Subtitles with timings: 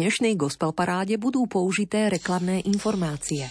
[0.00, 3.44] dnešnej gospel paráde budú použité reklamné informácie.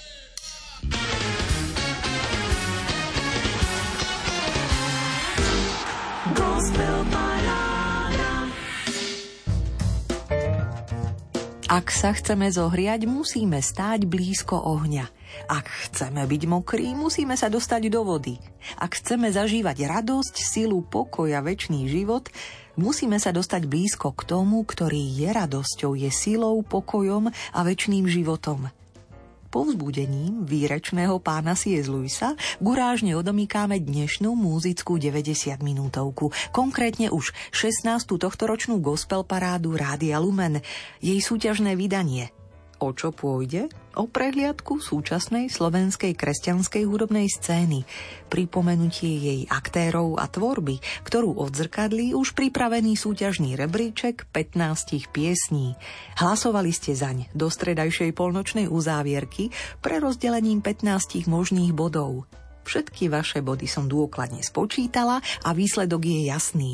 [11.69, 15.05] Ak sa chceme zohriať, musíme stáť blízko ohňa.
[15.45, 18.41] Ak chceme byť mokrí, musíme sa dostať do vody.
[18.81, 22.25] Ak chceme zažívať radosť, silu, pokoj a väčší život,
[22.79, 28.71] musíme sa dostať blízko k tomu, ktorý je radosťou, je silou, pokojom a väčšným životom
[29.49, 31.89] povzbudením výrečného pána C.S.
[31.89, 37.89] Luisa gurážne odomýkáme dnešnú múzickú 90 minútovku, konkrétne už 16.
[38.05, 40.61] tohtoročnú gospel parádu Rádia Lumen,
[41.01, 42.29] jej súťažné vydanie–
[42.79, 43.67] O čo pôjde?
[43.99, 47.83] O prehliadku súčasnej slovenskej kresťanskej hudobnej scény,
[48.31, 55.75] pripomenutie jej aktérov a tvorby, ktorú odzrkadlí už pripravený súťažný rebríček 15 piesní.
[56.23, 59.51] Hlasovali ste zaň do stredajšej polnočnej uzávierky
[59.83, 62.31] pre rozdelením 15 možných bodov.
[62.63, 66.73] Všetky vaše body som dôkladne spočítala a výsledok je jasný.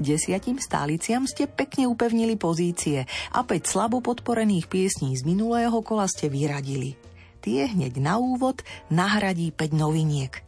[0.00, 6.32] Desiatim stáliciam ste pekne upevnili pozície a 5 slabo podporených piesní z minulého kola ste
[6.32, 6.96] vyradili.
[7.42, 10.40] Tie hneď na úvod nahradí 5 noviniek.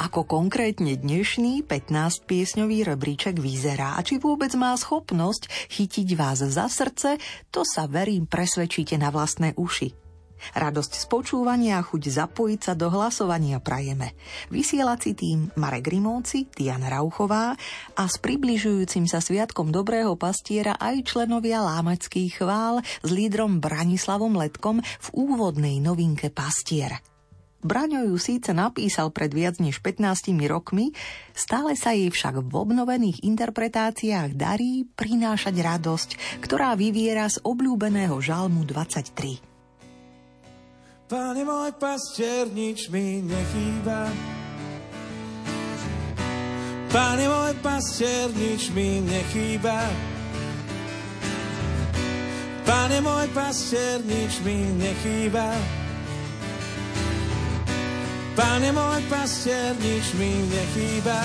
[0.00, 7.20] Ako konkrétne dnešný 15-piesňový rebríček vyzerá a či vôbec má schopnosť chytiť vás za srdce,
[7.52, 10.03] to sa verím presvedčíte na vlastné uši.
[10.52, 14.12] Radosť z počúvania a chuť zapojiť sa do hlasovania prajeme.
[14.52, 17.56] Vysielací tým Marek Grimovci, Diana Rauchová
[17.96, 24.84] a s približujúcim sa sviatkom Dobrého pastiera aj členovia Lámačských chvál s lídrom Branislavom Letkom
[24.84, 27.00] v úvodnej novinke Pastier.
[27.64, 30.92] Braňo ju síce napísal pred viac než 15 rokmi,
[31.32, 36.10] stále sa jej však v obnovených interpretáciách darí prinášať radosť,
[36.44, 39.53] ktorá vyviera z obľúbeného žalmu 23.
[41.04, 44.08] Pane môj pastier, nič mi nechýba.
[46.88, 49.84] Pane môj pastier, nič mi nechýba.
[52.64, 55.52] Pane môj pastier, nič mi nechýba.
[58.32, 61.20] Pane môj pastier, nič mi nechýba.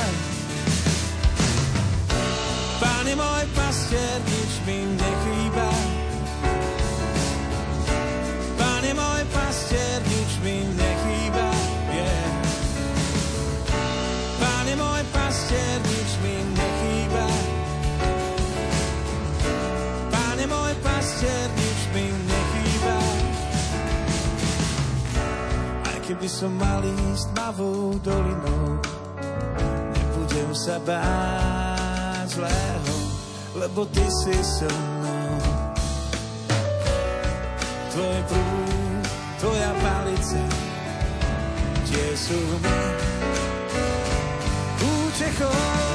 [2.83, 5.78] Pane môj pastier, nič mi nechýba.
[8.89, 11.47] Pane môj pastier, nič mi nechýba,
[11.93, 12.29] yeah.
[14.41, 17.25] Pane môj pastier, nič mi nechýba.
[20.09, 22.97] Pane môj pastier, nič mi nechýba.
[25.85, 28.81] Aj keby som mal ísť mavou dolinou,
[29.93, 32.95] nebudem sa báť zlého,
[33.53, 35.37] lebo ty si so mnou.
[37.93, 38.68] Tvoj prúd
[39.39, 40.43] tvoja palica,
[41.87, 42.39] tie sú
[44.83, 45.55] útechou.
[45.55, 45.88] Pane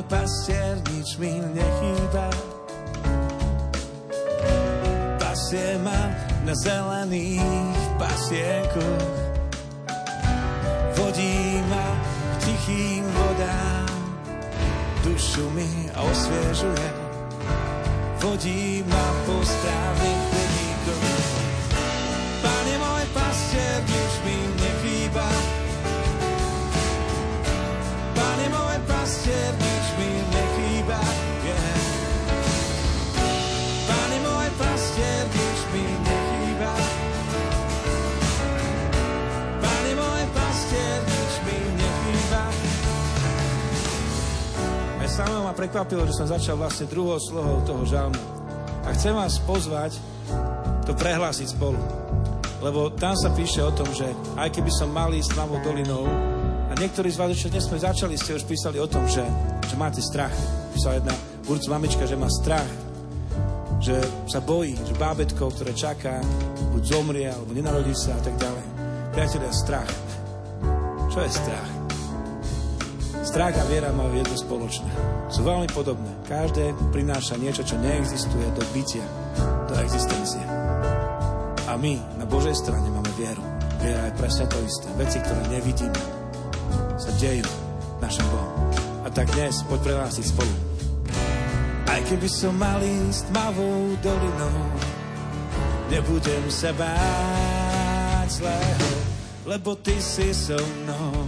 [0.00, 2.32] môj pastier, nič mi nechýba.
[5.20, 6.00] Pasie ma
[6.48, 9.04] na zelených pasiekoch.
[10.96, 13.92] Vodí ma k tichým vodám.
[15.04, 16.88] Dušu mi osviežuje.
[18.24, 21.04] Vodí ma po správnych chodníkoch.
[22.40, 25.28] Pane môj pastier, nič mi nechýba.
[28.16, 29.59] Pane môj pastier,
[45.20, 48.16] samého ma prekvapilo, že som začal vlastne druhou slohou toho žalmu.
[48.88, 50.00] A chcem vás pozvať
[50.88, 51.76] to prehlásiť spolu.
[52.64, 54.08] Lebo tam sa píše o tom, že
[54.40, 56.08] aj keby som mal ísť tmavou dolinou,
[56.70, 59.26] a niektorí z vás, čo dnes sme začali, ste už písali o tom, že,
[59.66, 60.30] že máte strach.
[60.70, 61.12] Písala jedna
[61.42, 62.70] budúca mamička, že má strach,
[63.82, 63.98] že
[64.30, 66.22] sa bojí, že bábetko, ktoré čaká,
[66.70, 68.64] buď zomrie, alebo nenarodí sa a tak ďalej.
[69.10, 69.90] Priatelia, strach.
[71.10, 71.79] Čo je strach?
[73.30, 74.90] Strach a viera majú jedno spoločné.
[75.30, 76.10] Sú veľmi podobné.
[76.26, 79.06] Každé prináša niečo, čo neexistuje do bytia,
[79.70, 80.42] do existencie.
[81.70, 83.38] A my na Božej strane máme vieru.
[83.86, 84.90] je aj presne to isté.
[84.98, 86.02] Veci, ktoré nevidíme,
[86.98, 87.46] sa dejú
[88.02, 88.66] našim Bohom.
[89.06, 90.54] A tak dnes poď prehlásiť spolu.
[91.86, 94.58] Aj keby som mal ísť tmavou dolinou,
[95.86, 98.90] nebudem sa báť zlého,
[99.46, 101.19] lebo ty si so mnou.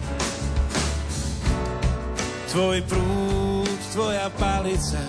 [2.53, 5.01] Tvoj prúd, tvoja palica,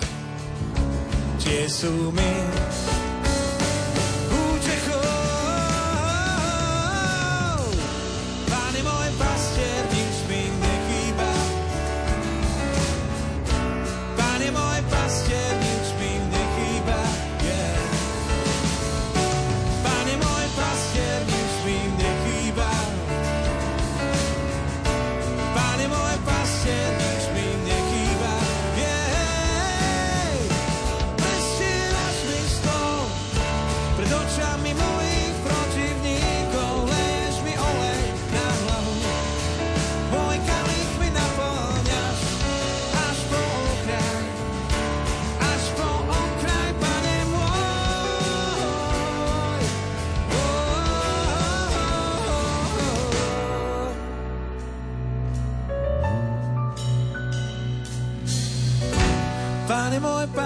[1.36, 2.32] tie sú mi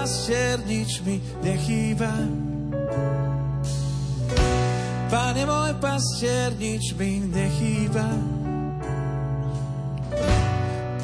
[0.09, 2.09] pastier, nič mi nechýba.
[5.05, 8.09] Pane môj pastier, nič mi nechýba.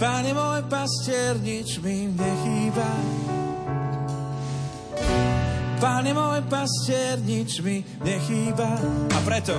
[0.02, 2.90] Pane môj pastier, nič mi nechýba.
[5.78, 8.74] Pane môj pastier, nič mi nechýba.
[9.14, 9.54] A preto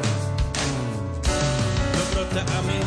[1.94, 2.85] dobrota a milosť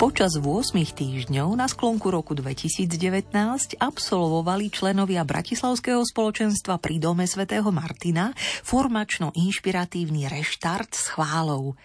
[0.00, 3.36] Počas 8 týždňov na sklonku roku 2019
[3.76, 8.32] absolvovali členovia Bratislavského spoločenstva pri dome svätého Martina
[8.64, 11.76] formačno-inšpiratívny reštart s chválou.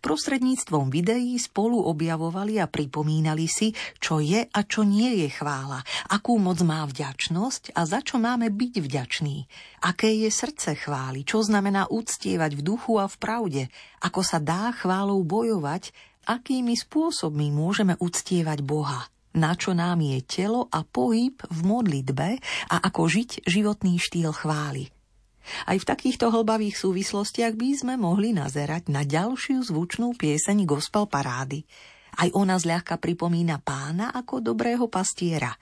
[0.00, 6.40] Prostredníctvom videí spolu objavovali a pripomínali si, čo je a čo nie je chvála, akú
[6.40, 9.44] moc má vďačnosť a za čo máme byť vďační,
[9.84, 13.62] aké je srdce chvály, čo znamená uctievať v duchu a v pravde,
[14.00, 15.92] ako sa dá chválou bojovať
[16.28, 22.28] akými spôsobmi môžeme uctievať Boha, na čo nám je telo a pohyb v modlitbe
[22.68, 24.92] a ako žiť životný štýl chvály.
[25.64, 31.64] Aj v takýchto hlbavých súvislostiach by sme mohli nazerať na ďalšiu zvučnú pieseň gospel parády.
[32.20, 35.56] Aj ona zľahka pripomína pána ako dobrého pastiera.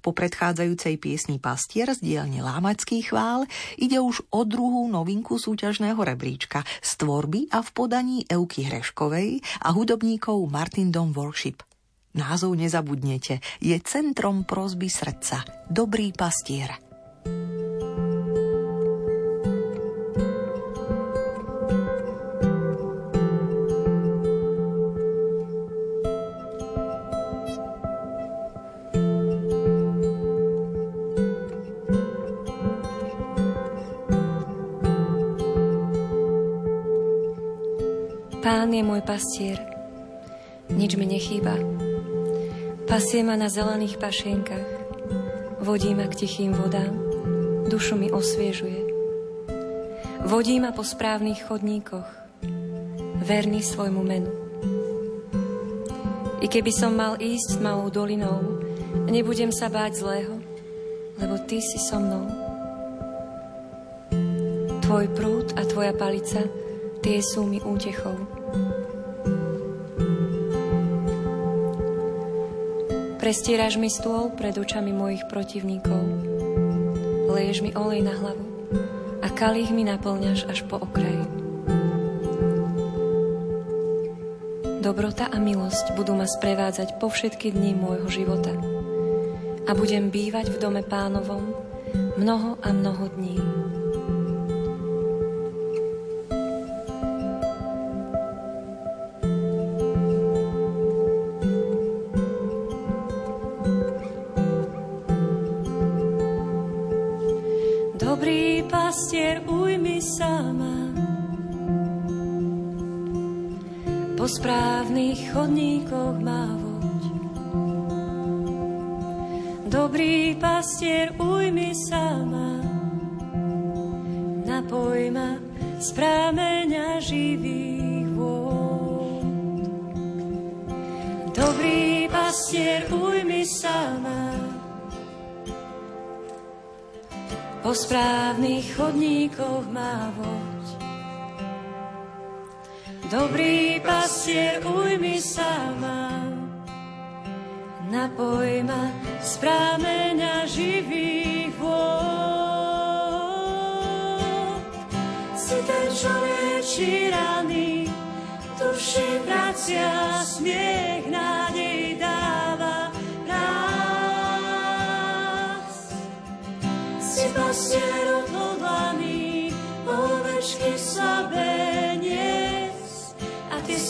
[0.00, 3.44] Po predchádzajúcej piesni Pastier z dielne Lámacký chvál
[3.76, 9.68] ide už o druhú novinku súťažného rebríčka z tvorby a v podaní Euky Hreškovej a
[9.70, 11.62] hudobníkov Martin Dom Worship.
[12.10, 16.74] Názov nezabudnete, je centrom prozby srdca, Dobrý pastier.
[38.40, 39.60] Pán je môj pastier,
[40.72, 41.60] nič mi nechýba.
[42.88, 44.64] Pasie ma na zelených pašienkach,
[45.60, 46.96] vodí ma k tichým vodám,
[47.68, 48.80] dušu mi osviežuje.
[50.24, 52.08] Vodí ma po správnych chodníkoch,
[53.28, 54.32] verný svojmu menu.
[56.40, 58.40] I keby som mal ísť malou dolinou,
[59.12, 60.40] nebudem sa báť zlého,
[61.20, 62.24] lebo Ty si so mnou.
[64.80, 66.40] Tvoj prúd a Tvoja palica–
[67.00, 68.16] tie sú mi útechou.
[73.20, 76.00] Prestieraš mi stôl pred očami mojich protivníkov.
[77.28, 78.46] Leješ mi olej na hlavu
[79.20, 81.28] a kalich mi naplňaš až po okraj.
[84.80, 88.56] Dobrota a milosť budú ma sprevádzať po všetky dni môjho života
[89.68, 91.52] a budem bývať v dome pánovom
[92.16, 93.49] mnoho a mnoho dní.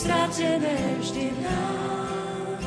[0.01, 2.65] Stratené vždy v nás.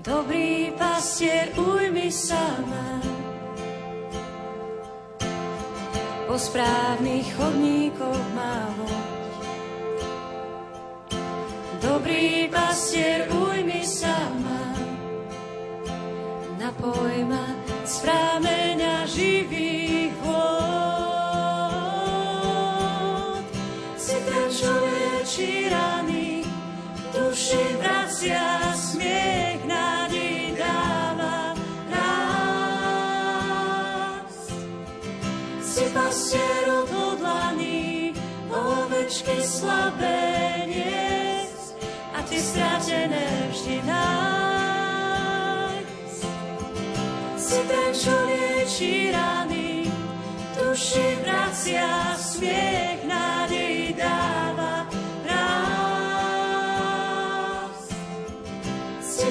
[0.00, 3.04] Dobrý pastier, ujmi sa ma.
[6.24, 8.72] Po správnych chodníkoch má.
[11.84, 14.72] Dobrý pastier, ujmi sa ma.
[16.56, 17.44] Napoj ma
[17.84, 18.04] z
[19.08, 20.48] živých vôd.
[23.96, 26.40] Si ten človek, lieči rany,
[27.12, 31.52] duši vracia smiech, nádej dáva
[31.92, 32.88] rás.
[35.60, 38.16] Si pastier odhodlaný,
[38.48, 41.76] ovečky slabé niesť
[42.16, 44.08] a ty stratené vždy nájsť.
[47.36, 49.92] Si ten, čo lieči rany,
[50.56, 53.67] duši vracia smiech, nádej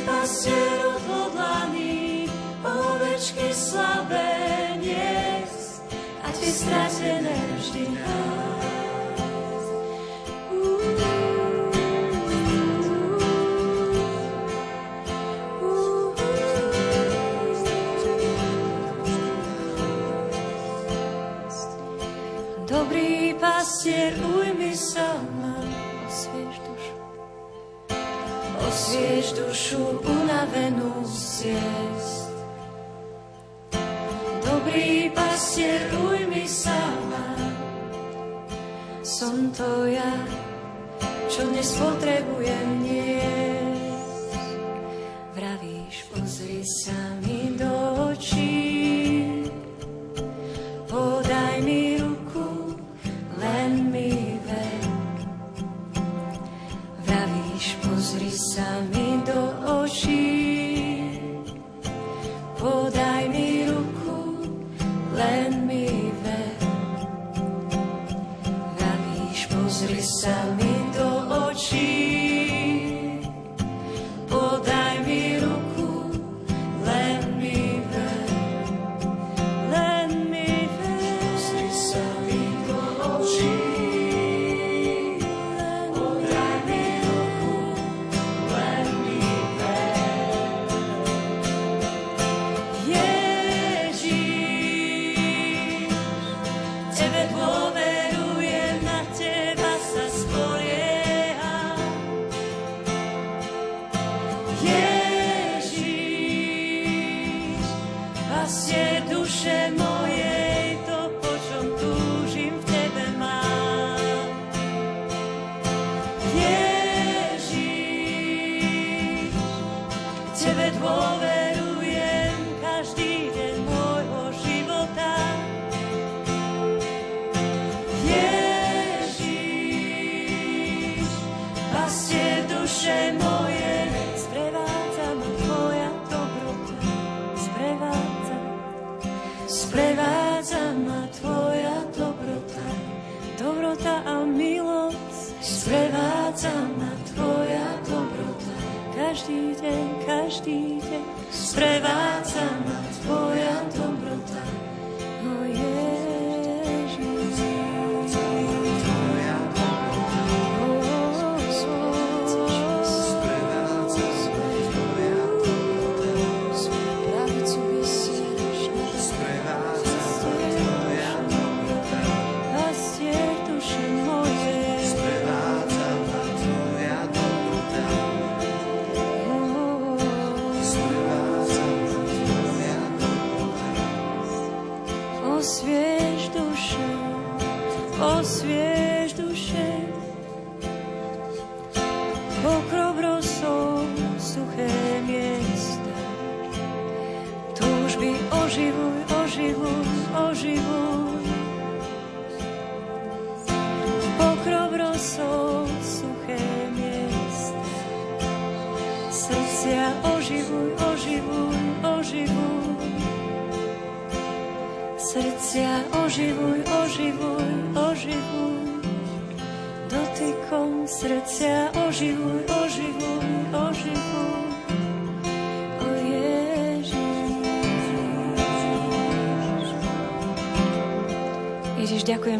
[0.07, 2.31] pastier odhodlaný,
[2.63, 5.83] ovečky slabé niesť
[6.23, 8.56] a ty stratené vždy nájsť.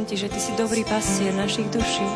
[0.07, 2.07] Ti, že Ty si dobrý pastier našich duší.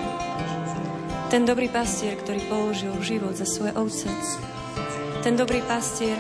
[1.28, 4.08] Ten dobrý pastier, ktorý položil život za svoje ovce.
[5.20, 6.16] Ten dobrý pastier,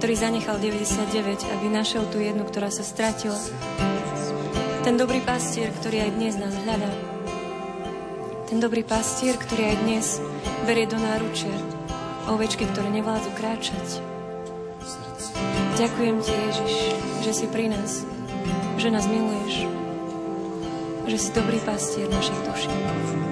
[0.00, 3.36] ktorý zanechal 99, aby našiel tú jednu, ktorá sa stratila.
[4.88, 6.92] Ten dobrý pastier, ktorý aj dnes nás hľadá.
[8.48, 10.16] Ten dobrý pastier, ktorý aj dnes
[10.64, 11.52] berie do náručia
[12.24, 14.00] ovečky, ktoré nevládzu kráčať.
[15.76, 16.74] Ďakujem Ti, Ježiš,
[17.20, 18.00] že si pri nás,
[18.80, 19.81] že nás miluješ
[21.12, 23.31] že si dobrý pastier našich duší.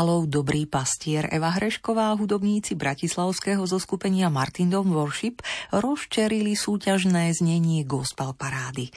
[0.00, 5.44] Chválou Dobrý pastier Eva Hrešková a hudobníci bratislavského zoskupenia Martin Dom Worship
[5.76, 8.88] rozčerili súťažné znenie gospel parády.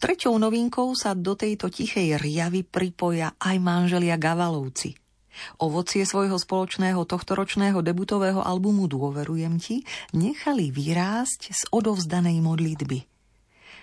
[0.00, 4.96] Treťou novinkou sa do tejto tichej riavy pripoja aj manželia Gavalovci.
[5.60, 9.84] Ovocie svojho spoločného tohtoročného debutového albumu Dôverujem ti
[10.16, 13.04] nechali vyrásť z odovzdanej modlitby.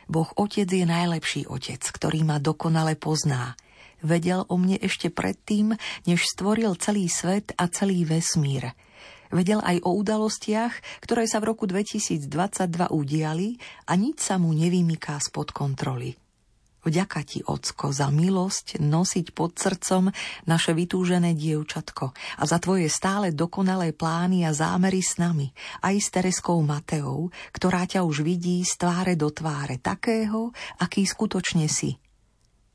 [0.09, 3.53] Boh Otec je najlepší Otec, ktorý ma dokonale pozná–
[4.03, 8.75] Vedel o mne ešte predtým, než stvoril celý svet a celý vesmír.
[9.33, 12.29] Vedel aj o udalostiach, ktoré sa v roku 2022
[12.93, 13.57] udiali
[13.89, 16.13] a nič sa mu nevymyká spod kontroly.
[16.83, 20.11] Vďaka ti, Ocko, za milosť nosiť pod srdcom
[20.43, 25.47] naše vytúžené dievčatko a za tvoje stále dokonalé plány a zámery s nami,
[25.79, 30.51] aj s Tereskou Mateou, ktorá ťa už vidí z tváre do tváre takého,
[30.83, 31.95] aký skutočne si–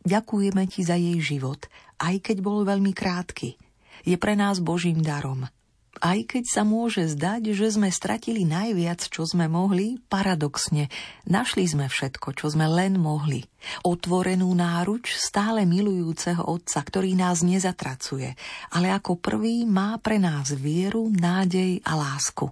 [0.06, 1.66] Ďakujeme ti za jej život,
[1.98, 3.58] aj keď bol veľmi krátky.
[4.06, 5.50] Je pre nás Božím darom.
[5.98, 10.86] Aj keď sa môže zdať, že sme stratili najviac, čo sme mohli, paradoxne,
[11.26, 13.42] našli sme všetko, čo sme len mohli.
[13.82, 18.38] Otvorenú náruč stále milujúceho Otca, ktorý nás nezatracuje,
[18.70, 22.46] ale ako prvý má pre nás vieru, nádej a lásku.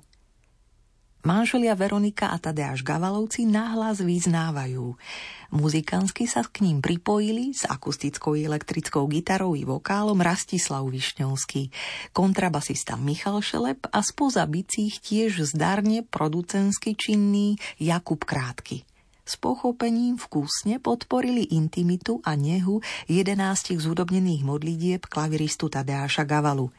[1.26, 4.94] Manželia Veronika a Tadeáš Gavalovci nahlas vyznávajú.
[5.50, 11.74] Muzikánsky sa k ním pripojili s akustickou elektrickou gitarou i vokálom Rastislav Višňovský,
[12.14, 18.86] kontrabasista Michal Šelep a spoza bicích tiež zdarne producensky činný Jakub Krátky
[19.26, 22.78] s pochopením vkusne podporili intimitu a nehu
[23.10, 26.70] jedenástich zúdobnených modlitieb klaviristu Tadeáša Gavalu.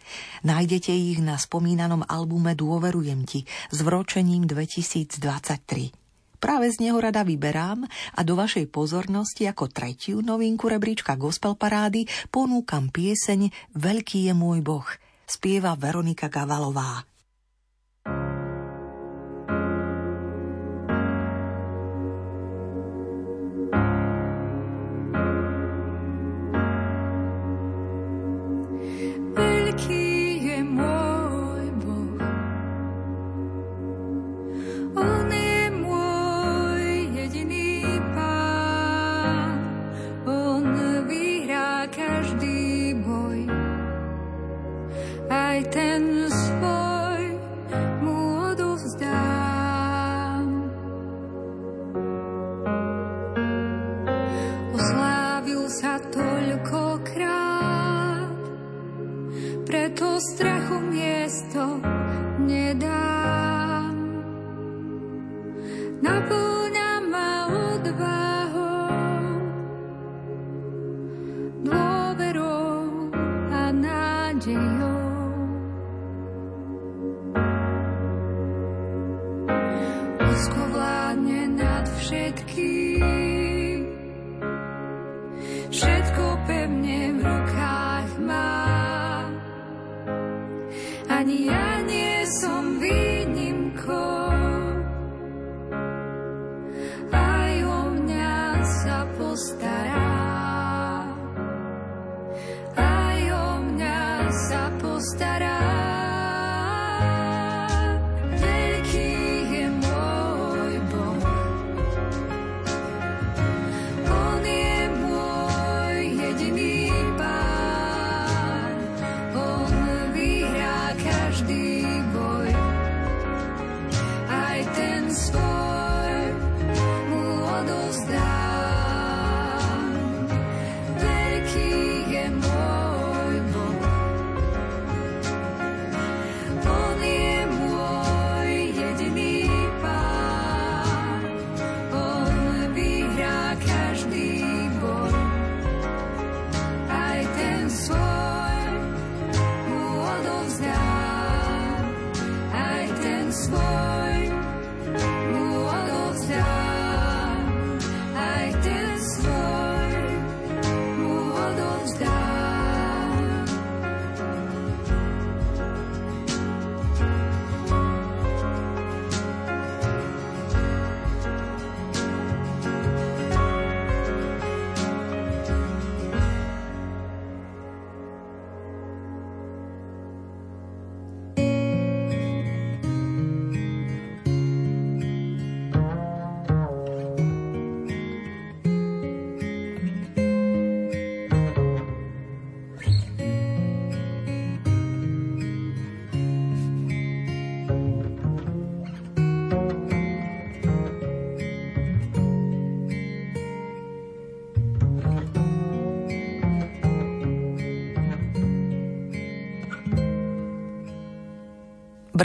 [0.48, 6.08] Nájdete ich na spomínanom albume Dôverujem ti s vročením 2023.
[6.38, 12.06] Práve z neho rada vyberám a do vašej pozornosti ako tretiu novinku rebríčka Gospel Parády
[12.30, 14.86] ponúkam pieseň Veľký je môj Boh,
[15.26, 17.17] spieva Veronika Gavalová.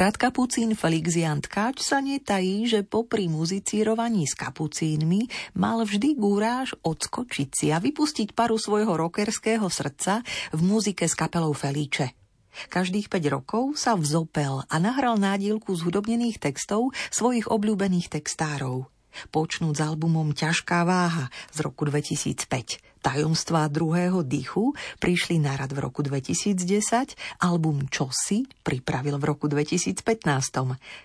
[0.02, 7.48] Brat kapucín Felixian Tkáč sa netají, že popri muzicírovaní s kapucínmi mal vždy gúráž odskočiť
[7.54, 12.18] si a vypustiť paru svojho rockerského srdca v muzike s kapelou Feliče.
[12.66, 18.90] Každých 5 rokov sa vzopel a nahral nádielku z hudobnených textov svojich obľúbených textárov.
[19.30, 25.82] Počnúť s albumom Ťažká váha z roku 2005 Tajomstvá druhého dychu prišli na rad v
[25.82, 30.06] roku 2010, album Čosi pripravil v roku 2015.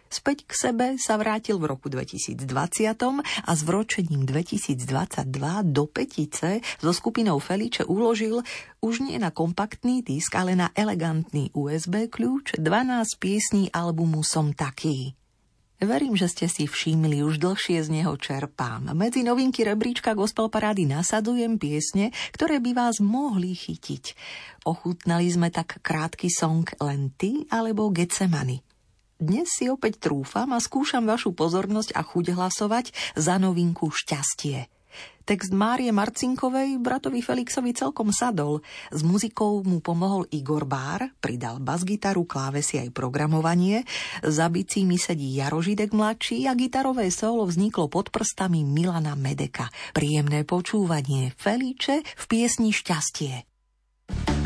[0.08, 2.38] Späť k sebe sa vrátil v roku 2020
[3.44, 5.26] a s vročením 2022
[5.66, 8.46] do petice so skupinou Feliče uložil
[8.78, 15.17] už nie na kompaktný disk, ale na elegantný USB kľúč 12 piesní albumu Som taký.
[15.78, 18.98] Verím, že ste si všimli, už dlhšie z neho čerpám.
[18.98, 24.18] Medzi novinky rebríčka Gospel Parády nasadujem piesne, ktoré by vás mohli chytiť.
[24.66, 28.66] Ochutnali sme tak krátky song Len ty alebo Getsemany.
[29.22, 34.77] Dnes si opäť trúfam a skúšam vašu pozornosť a chuť hlasovať za novinku Šťastie.
[35.28, 38.64] Text Márie Marcinkovej bratovi Felixovi celkom sadol.
[38.96, 43.84] S muzikou mu pomohol Igor Bár, pridal basgitaru, klávesy aj programovanie.
[44.24, 49.68] Za bicími sedí Jaro mladší a gitarové solo vzniklo pod prstami Milana Medeka.
[49.92, 53.44] Príjemné počúvanie Feliče v piesni Šťastie.
[54.08, 54.37] Šťastie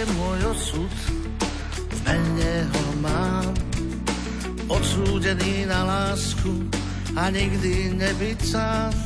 [0.00, 0.92] je môj osud,
[1.76, 3.52] v mene ho mám.
[4.72, 6.64] Odsúdený na lásku
[7.20, 8.96] a nikdy nebyť sám.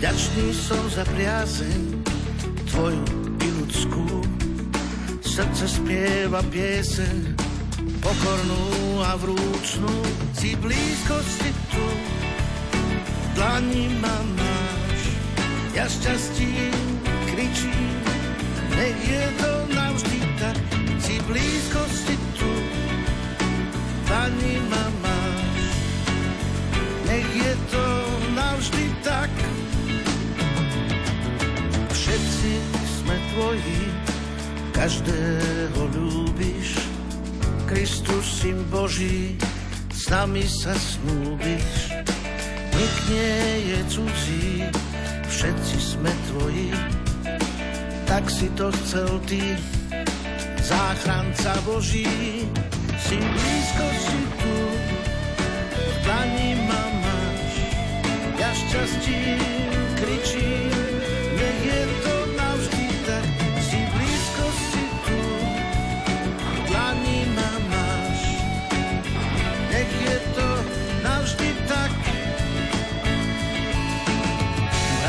[0.00, 2.00] Vďačný som za priazeň,
[2.72, 3.04] tvoju
[3.44, 4.24] i ľudskú.
[5.20, 7.36] Srdce spieva pieseň,
[8.00, 9.94] pokornú a vrúcnú.
[10.32, 11.86] Si blízkosti tu,
[13.36, 15.00] dlani ma máš.
[15.76, 16.72] Ja šťastím
[17.28, 18.00] kričím,
[18.80, 19.59] nech je to
[21.30, 22.52] blízkosti tu,
[24.10, 25.62] Pani ma máš.
[27.06, 27.86] Nech je to
[28.34, 29.30] navždy tak,
[31.94, 32.52] všetci
[32.98, 33.82] sme tvoji,
[34.74, 36.82] každého ľúbiš.
[37.70, 39.38] Kristus, syn Boží,
[39.94, 41.94] s nami sa snúbiš.
[42.74, 43.38] Nik nie
[43.70, 44.48] je cudzí,
[45.30, 46.74] všetci sme tvoji,
[48.10, 49.54] tak si to chcel ty,
[50.70, 52.06] záchranca Boží.
[53.02, 54.56] Si blízko, si tu,
[55.74, 57.54] v dlani ma máš,
[58.38, 59.42] ja šťastím
[59.98, 60.70] kričím,
[61.34, 63.26] nech je to navždy tak.
[63.66, 65.18] Si blízko, si tu,
[66.38, 67.20] v dlani
[70.10, 70.48] je to
[71.02, 71.92] navždy tak.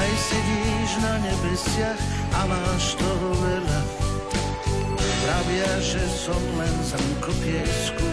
[0.02, 3.81] Aj sedíš na nebesiach, a máš toho veľa.
[5.32, 8.08] Pravia, že som len zrnko piesku.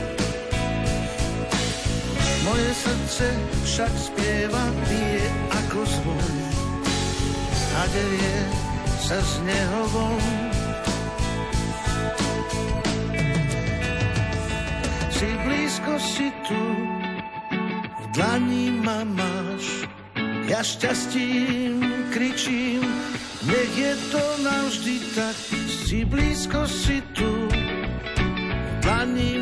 [2.47, 3.27] Moje srdce
[3.67, 6.35] však spieva, bije ako zvon
[7.75, 8.39] a derie
[9.03, 10.27] sa z neho von.
[15.11, 16.63] Si blízko, si tu,
[17.83, 19.91] v dlani ma máš,
[20.47, 21.83] ja šťastím
[22.15, 22.87] kričím,
[23.43, 25.35] nech je to navždy tak,
[25.89, 27.49] si blízko, si tu,
[28.83, 29.38] dlani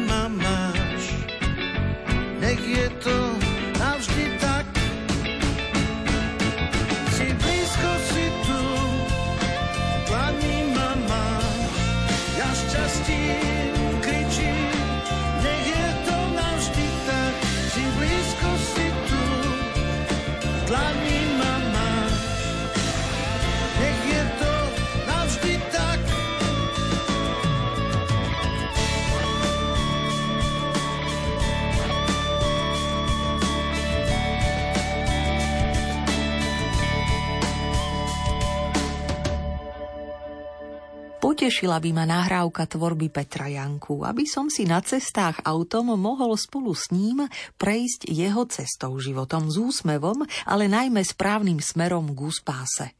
[41.46, 46.74] Potešila by ma nahrávka tvorby Petra Janku, aby som si na cestách autom mohol spolu
[46.74, 47.22] s ním
[47.54, 52.98] prejsť jeho cestou životom s úsmevom, ale najmä správnym smerom k úspáse.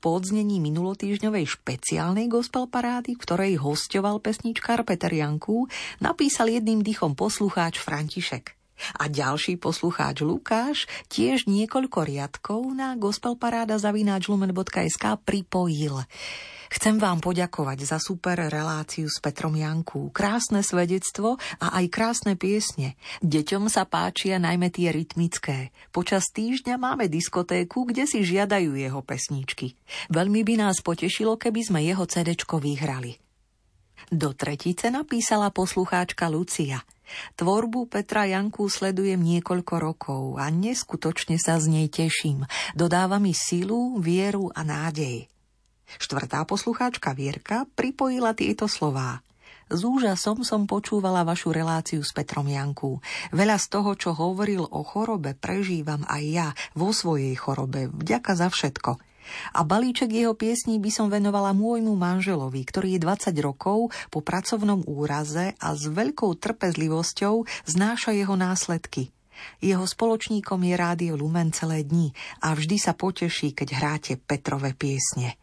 [0.00, 5.68] Po odznení minulotýžňovej špeciálnej gospel parády, v ktorej hostoval pesničkár Peter Janku,
[6.00, 8.56] napísal jedným dýchom poslucháč František.
[8.96, 16.00] A ďalší poslucháč Lukáš tiež niekoľko riadkov na gospelparáda.lumen.sk pripojil.
[16.72, 22.96] Chcem vám poďakovať za super reláciu s Petrom Janku, krásne svedectvo a aj krásne piesne.
[23.20, 25.74] Deťom sa páčia najmä tie rytmické.
[25.92, 29.76] Počas týždňa máme diskotéku, kde si žiadajú jeho pesničky.
[30.08, 33.20] Veľmi by nás potešilo, keby sme jeho CD vyhrali.
[34.12, 36.84] Do tretice napísala poslucháčka Lucia.
[37.36, 42.48] Tvorbu Petra Janku sledujem niekoľko rokov a neskutočne sa z nej teším.
[42.72, 45.33] Dodáva mi silu, vieru a nádej.
[45.98, 49.22] Štvrtá poslucháčka Vierka pripojila tieto slová.
[49.72, 53.00] S úžasom som počúvala vašu reláciu s Petrom Janku.
[53.32, 57.88] Veľa z toho, čo hovoril o chorobe, prežívam aj ja vo svojej chorobe.
[57.88, 59.00] Vďaka za všetko.
[59.56, 64.84] A balíček jeho piesní by som venovala môjmu manželovi, ktorý je 20 rokov po pracovnom
[64.84, 69.08] úraze a s veľkou trpezlivosťou znáša jeho následky.
[69.64, 72.12] Jeho spoločníkom je rádio Lumen celé dni
[72.44, 75.40] a vždy sa poteší, keď hráte Petrové piesne.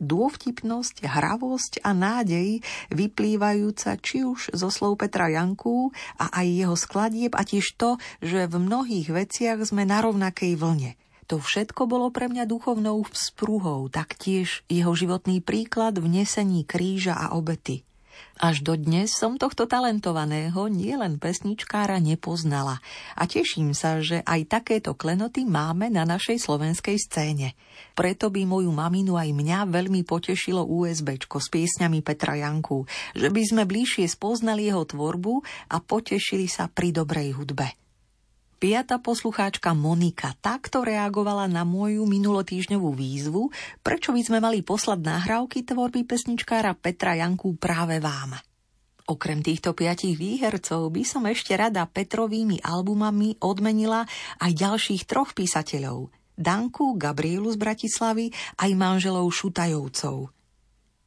[0.00, 7.36] Dôvtipnosť, hravosť a nádej vyplývajúca či už zo slov Petra Janku a aj jeho skladieb
[7.36, 10.96] a tiež to, že v mnohých veciach sme na rovnakej vlne.
[11.28, 17.38] To všetko bolo pre mňa duchovnou vzprúhou, taktiež jeho životný príklad v nesení kríža a
[17.38, 17.86] obety.
[18.40, 22.80] Až dodnes som tohto talentovaného nielen pesničkára nepoznala
[23.12, 27.52] a teším sa, že aj takéto klenoty máme na našej slovenskej scéne.
[27.92, 33.42] Preto by moju maminu aj mňa veľmi potešilo USBčko s piesňami Petra Janku, že by
[33.44, 37.89] sme bližšie spoznali jeho tvorbu a potešili sa pri dobrej hudbe.
[38.60, 43.48] Piata poslucháčka Monika takto reagovala na moju minulotýžňovú výzvu,
[43.80, 48.36] prečo by sme mali poslať nahrávky tvorby pesničkára Petra Janku práve vám.
[49.08, 54.04] Okrem týchto piatich výhercov by som ešte rada Petrovými albumami odmenila
[54.44, 56.12] aj ďalších troch písateľov.
[56.36, 58.28] Danku, Gabrielu z Bratislavy
[58.60, 60.28] aj manželov Šutajovcov.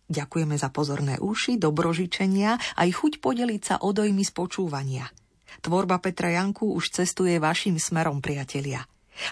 [0.09, 5.05] Ďakujeme za pozorné uši, dobrožičenia aj chuť podeliť sa o dojmy z počúvania–
[5.61, 8.87] Tvorba Petra Janku už cestuje vašim smerom, priatelia.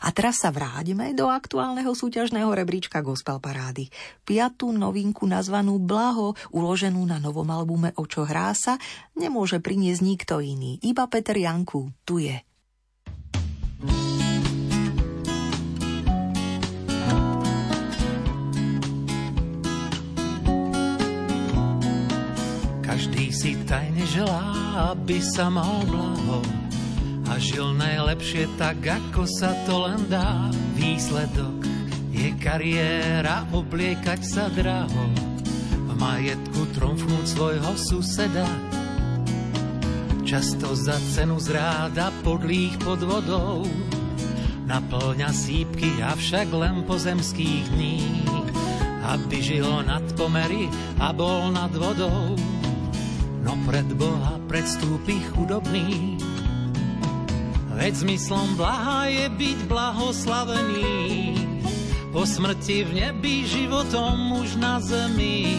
[0.05, 3.89] A teraz sa vráťme do aktuálneho súťažného rebríčka Gospel Parády.
[4.21, 8.77] Piatú novinku nazvanú Blaho, uloženú na novom albume Očo hrá sa,
[9.17, 12.37] nemôže priniesť nikto iný, iba Peter Janku, tu je.
[22.91, 24.51] Každý si tajne želá,
[24.91, 26.43] aby sa mal blaho.
[27.31, 30.51] A žil najlepšie tak, ako sa to len dá.
[30.75, 31.63] Výsledok
[32.11, 35.07] je kariéra, obliekať sa draho,
[35.87, 38.43] v majetku tromfnúť svojho suseda.
[40.27, 43.63] Často za cenu zráda podlých pod vodou,
[44.67, 48.27] naplňa sípky, avšak len pozemských dní,
[49.15, 50.67] aby žil nad pomery
[50.99, 52.35] a bol nad vodou
[53.41, 56.17] no pred Boha predstúpi chudobný.
[57.73, 60.93] Veď zmyslom blaha je byť blahoslavený,
[62.13, 65.57] po smrti v nebi životom už na zemi.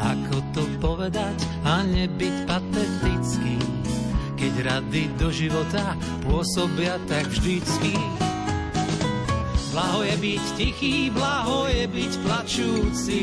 [0.00, 3.56] Ako to povedať a nebyť patetický,
[4.40, 7.94] keď rady do života pôsobia tak vždycky.
[9.70, 13.22] Blaho je byť tichý, blaho je byť plačúci,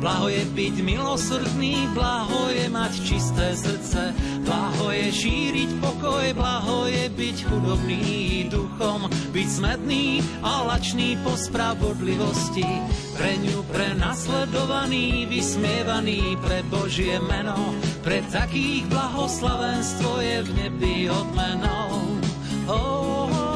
[0.00, 4.16] Blaho je byť milosrdný, blaho je mať čisté srdce,
[4.48, 8.04] blaho je šíriť pokoj, blaho je byť chudobný
[8.48, 12.64] duchom, byť smedný a lačný po spravodlivosti,
[13.12, 22.16] pre ňu prenasledovaný, vysmievaný pre Božie meno, pre takých blahoslavenstvo je v nebi odmenou.
[22.72, 23.49] Oh,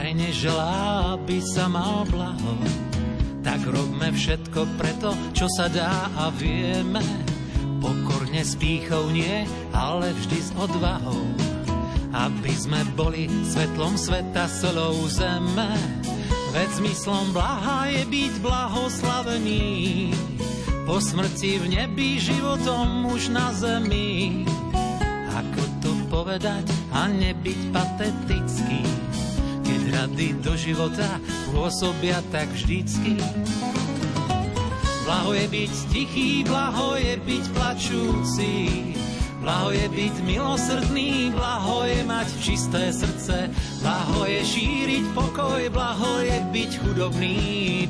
[0.00, 2.56] tajne želá, aby sa mal blaho.
[3.44, 7.04] Tak robme všetko preto, čo sa dá a vieme.
[7.84, 9.44] Pokorne s pýchou nie,
[9.76, 11.20] ale vždy s odvahou.
[12.16, 15.68] Aby sme boli svetlom sveta, solou zeme.
[16.56, 19.68] Veď zmyslom blaha je byť blahoslavený.
[20.88, 24.48] Po smrti v nebi životom už na zemi.
[25.28, 28.80] Ako to povedať a nebyť patetický?
[30.00, 31.20] Rady do života
[31.52, 33.20] pôsobia tak vždycky.
[35.04, 38.52] Blaho je byť tichý, blaho je byť plačúci,
[39.44, 43.52] blaho je byť milosrdný, blaho je mať čisté srdce,
[43.84, 47.36] blaho je šíriť pokoj, blaho je byť chudobný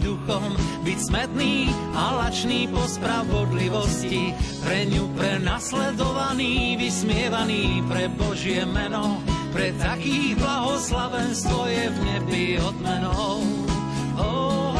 [0.03, 0.51] duchom,
[0.83, 4.35] byť smedný a lačný po spravodlivosti,
[4.67, 13.43] pre ňu prenasledovaný, vysmievaný pre Božie meno pre takých blahoslavenstvo je v nebi odmenou.
[14.19, 14.71] Oh,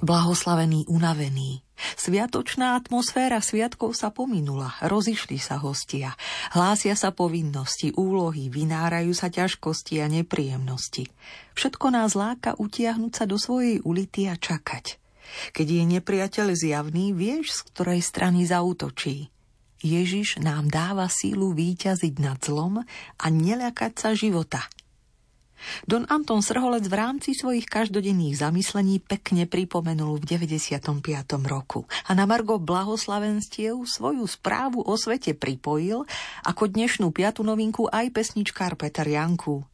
[0.00, 1.69] Blahoslavený unavený,
[2.00, 6.16] Sviatočná atmosféra sviatkov sa pominula, rozišli sa hostia,
[6.56, 11.12] hlásia sa povinnosti, úlohy, vynárajú sa ťažkosti a nepríjemnosti.
[11.52, 14.96] Všetko nás láka utiahnuť sa do svojej ulity a čakať.
[15.52, 19.28] Keď je nepriateľ zjavný, vieš, z ktorej strany zautočí.
[19.84, 22.80] Ježiš nám dáva sílu výťaziť nad zlom
[23.20, 24.64] a neľakať sa života–
[25.86, 31.00] Don Anton Srholec v rámci svojich každodenných zamyslení pekne pripomenul v 95.
[31.46, 36.04] roku a na Margo blahoslavenstiev svoju správu o svete pripojil
[36.44, 39.69] ako dnešnú piatu novinku aj pesničkár Peter Janku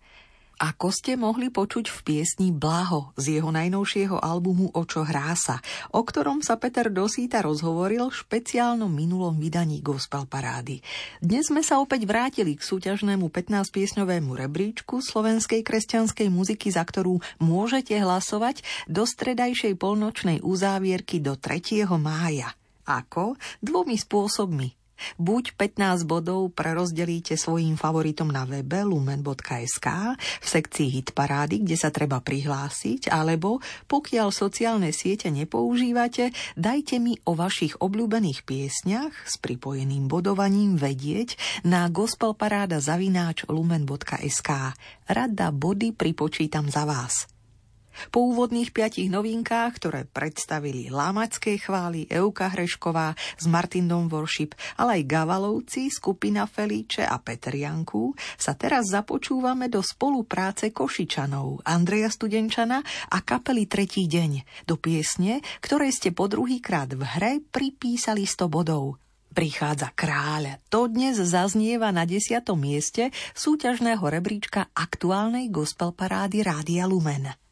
[0.56, 5.60] ako ste mohli počuť v piesni Blaho z jeho najnovšieho albumu Očo hrá sa,
[5.92, 10.80] o ktorom sa Peter Dosýta rozhovoril v špeciálnom minulom vydaní Gospel Parády.
[11.20, 17.96] Dnes sme sa opäť vrátili k súťažnému 15-piesňovému rebríčku slovenskej kresťanskej muziky, za ktorú môžete
[17.96, 21.84] hlasovať do stredajšej polnočnej uzávierky do 3.
[21.96, 22.52] mája.
[22.86, 23.34] Ako?
[23.58, 24.75] Dvomi spôsobmi.
[25.20, 29.86] Buď 15 bodov prerozdelíte svojim favoritom na webe lumen.sk
[30.18, 37.14] v sekcii Hit parády, kde sa treba prihlásiť, alebo pokiaľ sociálne siete nepoužívate, dajte mi
[37.28, 44.50] o vašich obľúbených piesňach s pripojeným bodovaním vedieť na gospelparáda zavináč lumen.sk.
[45.06, 47.35] Rada body pripočítam za vás.
[48.08, 55.08] Po úvodných piatich novinkách, ktoré predstavili Lámačské chvály, Euka Hrešková s Martindom Worship, ale aj
[55.08, 62.80] Gavalovci, skupina Felíče a Peter Janku, sa teraz započúvame do spolupráce Košičanov, Andreja Studenčana
[63.12, 69.00] a kapely Tretí deň, do piesne, ktoré ste po druhýkrát v hre pripísali 100 bodov.
[69.36, 70.64] Prichádza kráľ.
[70.72, 77.45] To dnes zaznieva na desiatom mieste súťažného rebríčka aktuálnej gospel parády Rádia Lumen.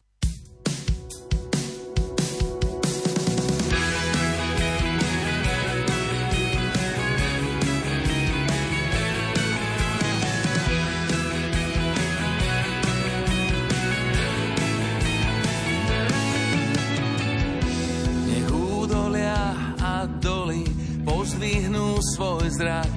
[21.35, 22.95] Pozdvihnú svoj zrak.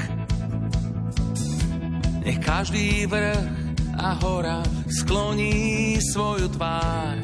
[2.22, 3.50] Nech každý vrch
[3.98, 7.18] a hora skloní svoju tvár.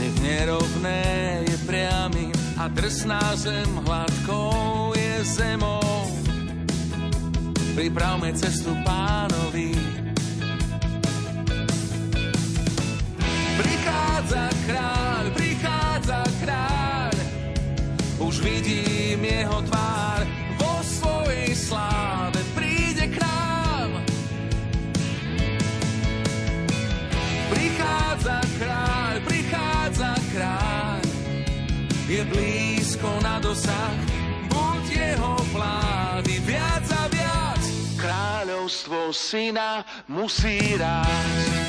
[0.00, 1.04] Nech nerovné
[1.44, 6.08] je priamy a drsná zem hladkou je zemou.
[7.76, 9.76] Pripravme cestu pánovi.
[13.60, 15.01] Prichádza kráľ,
[18.42, 20.26] vidím jeho tvár
[20.58, 22.42] vo svojej sláve.
[22.52, 23.22] Príde k.
[28.22, 31.02] Prichádza kráľ, prichádza kráľ.
[32.06, 33.98] Je blízko na dosah,
[34.46, 37.62] buď jeho vlády viac a viac.
[37.98, 41.61] Kráľovstvo syna musí rásť.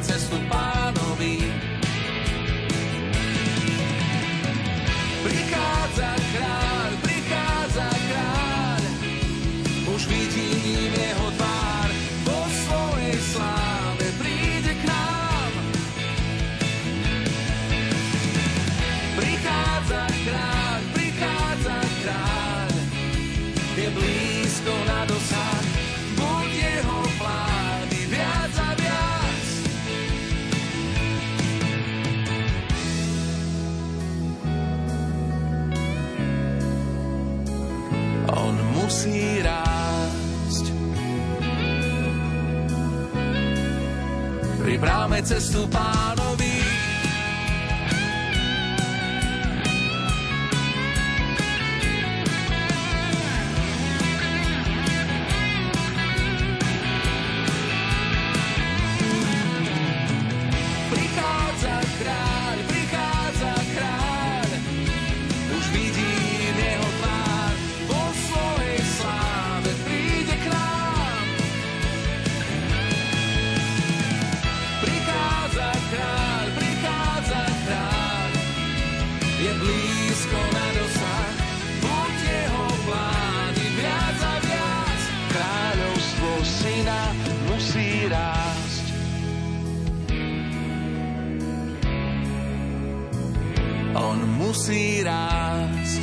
[0.00, 1.01] Cestu pánovi.
[45.12, 46.01] Pripravme cestu pánovi.
[94.52, 96.02] musí rásť.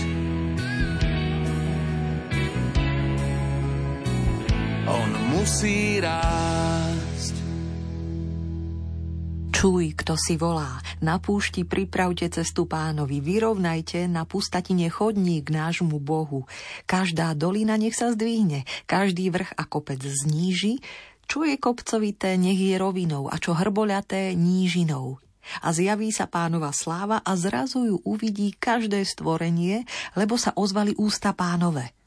[4.89, 7.35] On musí rásť.
[9.53, 10.81] Čuj, kto si volá.
[11.05, 16.49] Na púšti pripravte cestu pánovi, vyrovnajte na pustatine chodník nášmu Bohu.
[16.89, 20.81] Každá dolina nech sa zdvihne, každý vrch a kopec zníži,
[21.29, 25.21] čo je kopcovité, nech je rovinou a čo hrboľaté, nížinou.
[25.65, 29.85] A zjaví sa pánova sláva a zrazu ju uvidí každé stvorenie,
[30.17, 31.93] lebo sa ozvali ústa pánové–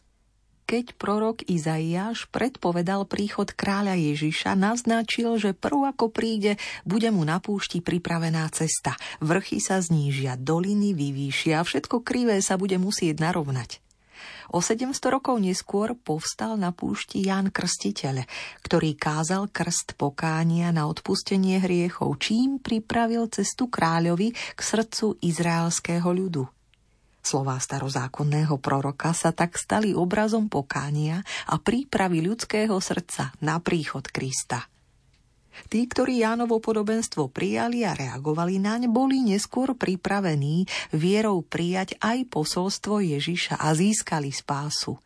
[0.72, 6.56] keď prorok Izaiáš predpovedal príchod kráľa Ježiša, naznačil, že prv ako príde,
[6.88, 8.96] bude mu na púšti pripravená cesta.
[9.20, 13.81] Vrchy sa znížia, doliny vyvýšia a všetko krivé sa bude musieť narovnať.
[14.52, 18.28] O 700 rokov neskôr povstal na púšti Ján Krstiteľ,
[18.60, 26.44] ktorý kázal krst pokánia na odpustenie hriechov, čím pripravil cestu kráľovi k srdcu izraelského ľudu.
[27.22, 34.71] Slová starozákonného proroka sa tak stali obrazom pokánia a prípravy ľudského srdca na príchod Krista.
[35.68, 43.00] Tí, ktorí Jánovo podobenstvo prijali a reagovali naň, boli neskôr pripravení vierou prijať aj posolstvo
[43.00, 44.96] Ježiša a získali spásu.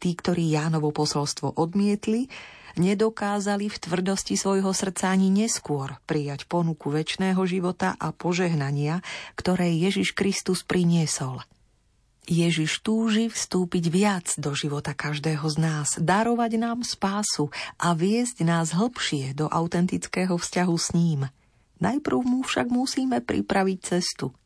[0.00, 2.28] Tí, ktorí Jánovo posolstvo odmietli,
[2.76, 9.00] nedokázali v tvrdosti svojho srdca ani neskôr prijať ponuku väčšného života a požehnania,
[9.34, 11.40] ktoré Ježiš Kristus priniesol.
[12.26, 18.74] Ježiš túži vstúpiť viac do života každého z nás, darovať nám spásu a viesť nás
[18.74, 21.30] hlbšie do autentického vzťahu s ním.
[21.78, 24.34] Najprv mu však musíme pripraviť cestu–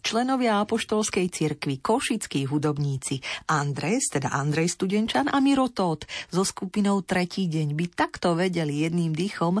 [0.00, 7.46] členovia apoštolskej cirkvi, košickí hudobníci Andres, teda Andrej Studenčan a Miro Tóth so skupinou Tretí
[7.46, 9.60] deň by takto vedeli jedným dýchom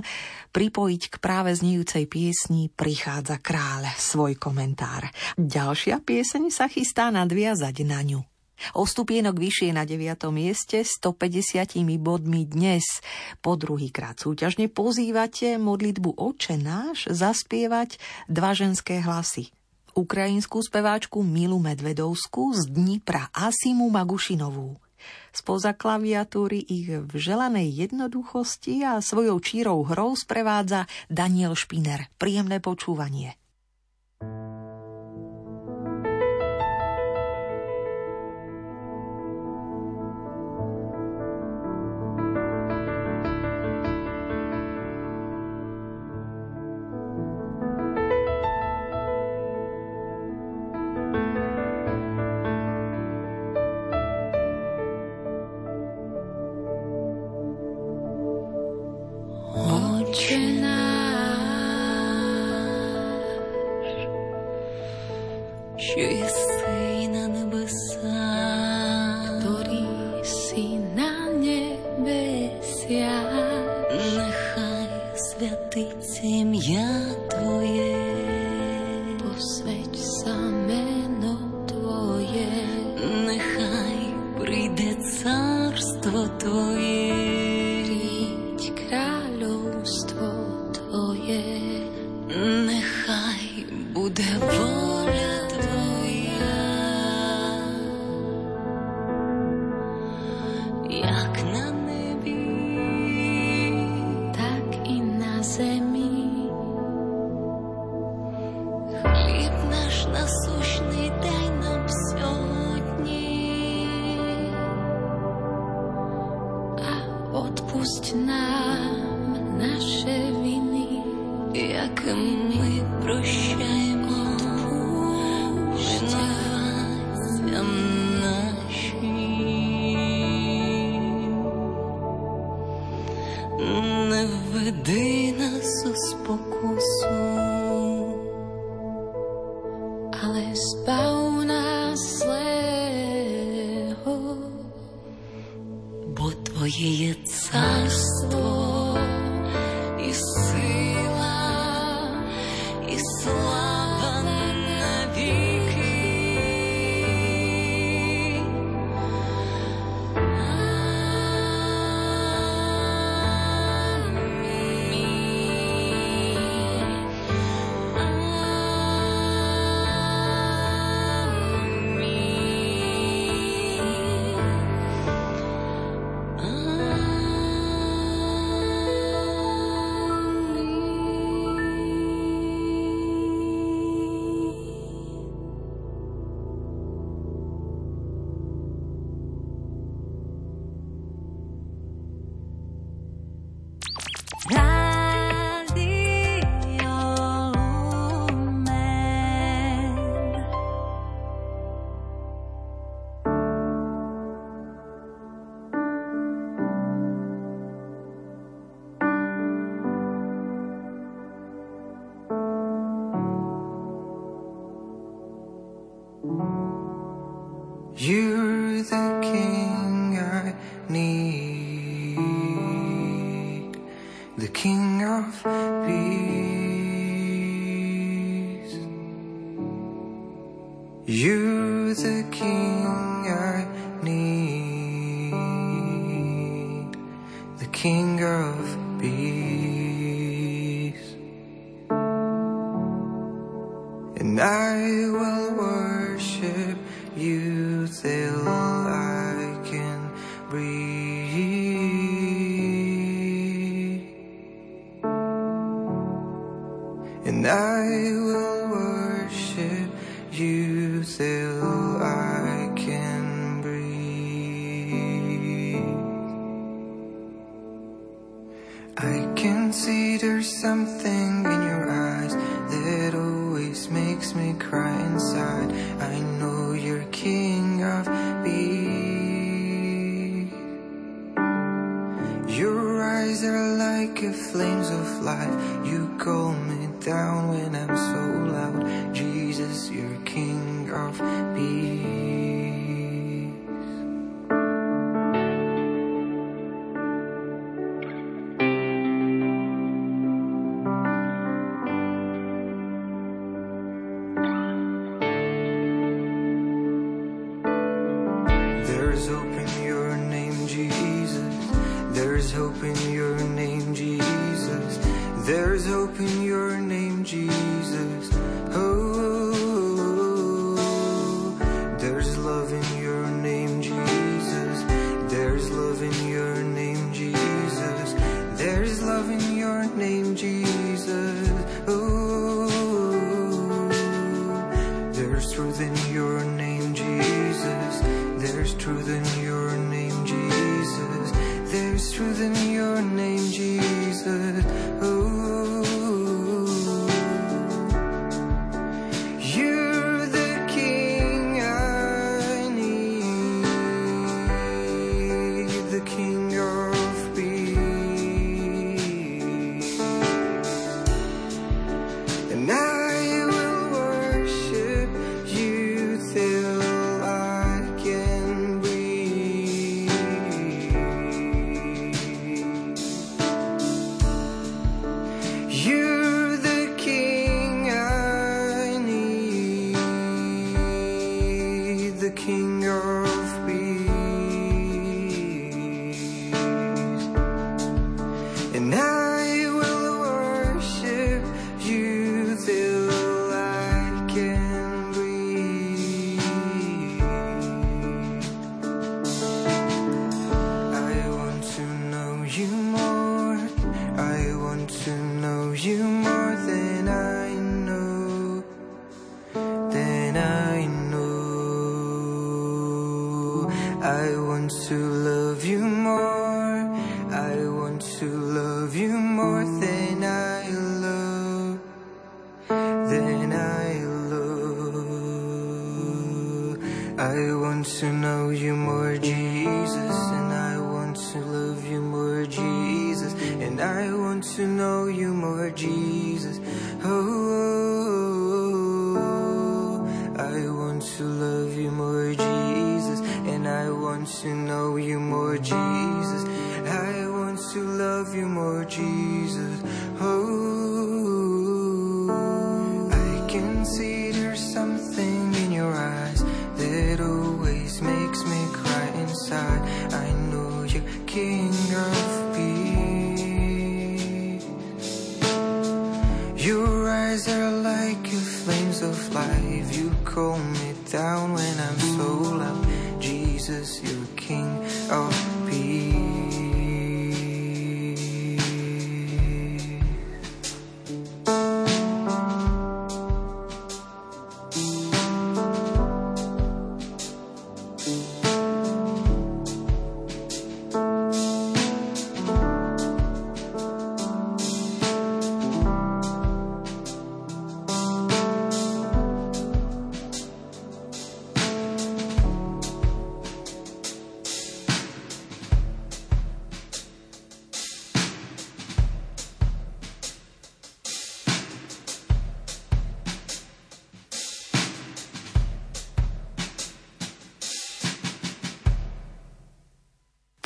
[0.50, 5.06] pripojiť k práve znijúcej piesni Prichádza kráľ svoj komentár.
[5.38, 8.20] Ďalšia pieseň sa chystá nadviazať na ňu.
[8.76, 10.28] O stupienok vyššie na 9.
[10.28, 12.84] mieste 150 bodmi dnes.
[13.40, 17.96] Po druhýkrát súťažne pozývate modlitbu Oče náš zaspievať
[18.28, 19.48] dva ženské hlasy
[20.00, 24.80] ukrajinskú speváčku Milu Medvedovskú z Dnipra Asimu Magušinovú.
[25.32, 32.08] Spoza klaviatúry ich v želanej jednoduchosti a svojou čírou hrou sprevádza Daniel Špiner.
[32.16, 33.36] Príjemné počúvanie.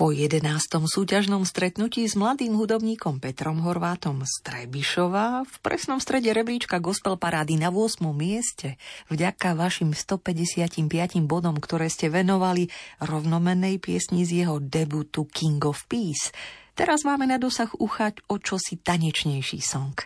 [0.05, 0.45] Po 11.
[0.85, 4.37] súťažnom stretnutí s mladým hudobníkom Petrom Horvátom z
[5.49, 8.05] v presnom strede rebríčka gospel parády na 8.
[8.13, 8.77] mieste
[9.09, 10.93] vďaka vašim 155
[11.25, 12.69] bodom, ktoré ste venovali
[13.01, 16.37] rovnomennej piesni z jeho debutu King of Peace.
[16.77, 19.97] Teraz máme na dosah uchať o čosi tanečnejší song.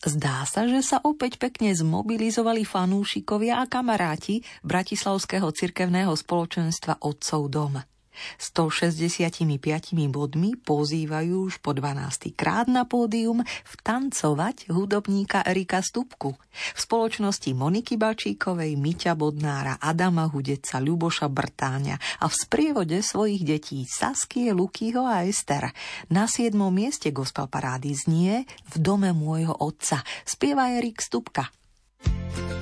[0.00, 7.91] Zdá sa, že sa opäť pekne zmobilizovali fanúšikovia a kamaráti Bratislavského cirkevného spoločenstva Otcov dom.
[8.38, 9.42] 165
[10.12, 12.32] bodmi pozývajú už po 12.
[12.36, 16.36] krát na pódium vtancovať hudobníka Erika Stupku.
[16.52, 23.84] V spoločnosti Moniky Bačíkovej, Miťa Bodnára, Adama Hudeca, Ľuboša Brtáňa a v sprievode svojich detí
[23.88, 25.72] Saskie, Lukyho a Ester.
[26.12, 26.52] Na 7.
[26.72, 30.04] mieste gospel parády znie V dome môjho otca.
[30.24, 31.48] Spieva Erik Stupka.
[32.02, 32.61] thank you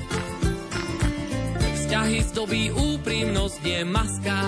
[1.91, 4.39] Vzťahy zdobí úprimnosť, je maska.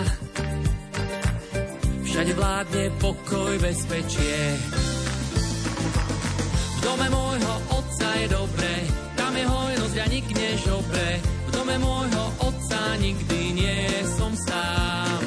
[2.08, 4.56] Všade vládne pokoj, bezpečie.
[6.56, 8.72] V dome môjho otca je dobre,
[9.20, 11.20] tam je hojnosť a nik nežobre.
[11.20, 15.20] V dome môjho otca nikdy nie som sám.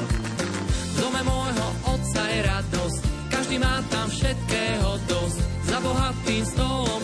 [0.65, 5.37] V dome môjho otca je radosť, každý má tam všetkého dosť.
[5.69, 7.01] Za bohatým stolom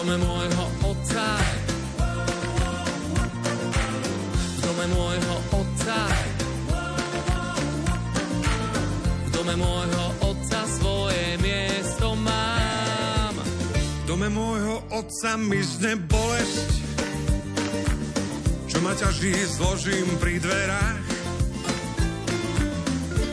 [0.00, 1.26] dome môjho otca.
[4.32, 5.98] V dome môjho otca.
[9.20, 13.36] V dome môjho otca svoje miesto mám.
[13.44, 16.72] V dome môjho otca mi zne bolesť,
[18.72, 21.04] čo ma ťaží zložím pri dverách.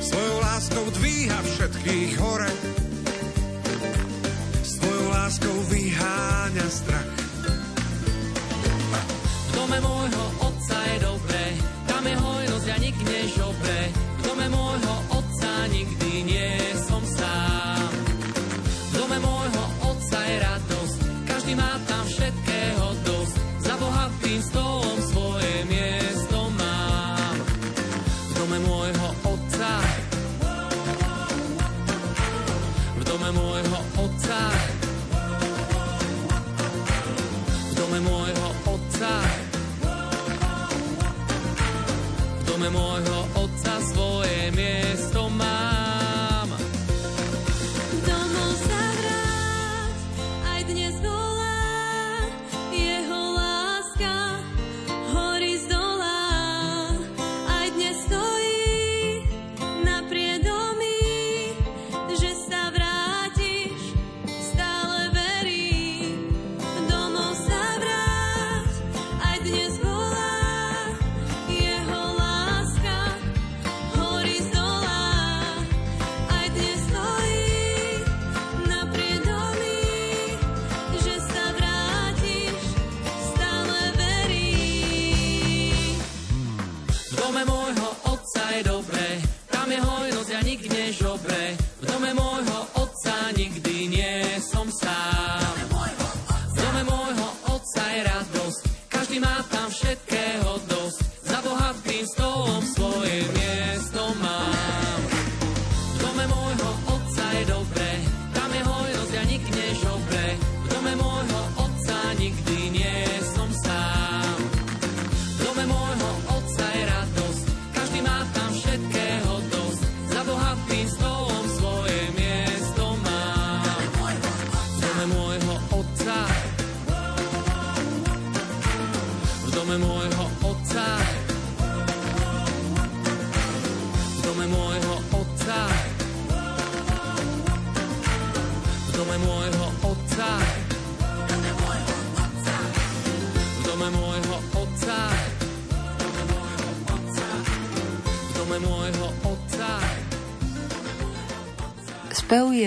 [0.04, 2.52] Svojou láskou dvíha všetkých hore,
[5.28, 7.12] láskou vyháňa strach.
[9.44, 11.46] V dome môjho otca je dobré,
[11.84, 13.92] tam je hojnosť a nik nežobre.
[13.92, 17.92] V dome môjho otca nikdy nie som sám.
[18.88, 23.36] V dome môjho otca je radosť, každý má tam všetkého dosť.
[23.68, 27.36] Za bohatým stolom svoje miesto mám.
[28.16, 29.72] V dome môjho otca
[32.96, 34.40] v dome môjho otca
[42.70, 43.17] V dome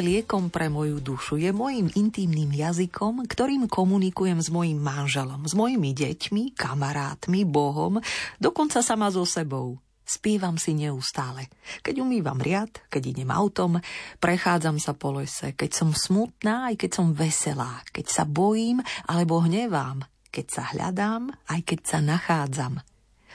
[0.01, 5.93] liekom pre moju dušu, je mojim intímnym jazykom, ktorým komunikujem s mojim manželom, s mojimi
[5.95, 8.01] deťmi, kamarátmi, Bohom,
[8.41, 9.79] dokonca sama so sebou.
[10.03, 11.47] Spievam si neustále.
[11.87, 13.79] Keď umývam riad, keď idem autom,
[14.19, 19.39] prechádzam sa po lese, keď som smutná, aj keď som veselá, keď sa bojím alebo
[19.39, 20.03] hnevám,
[20.35, 22.83] keď sa hľadám, aj keď sa nachádzam.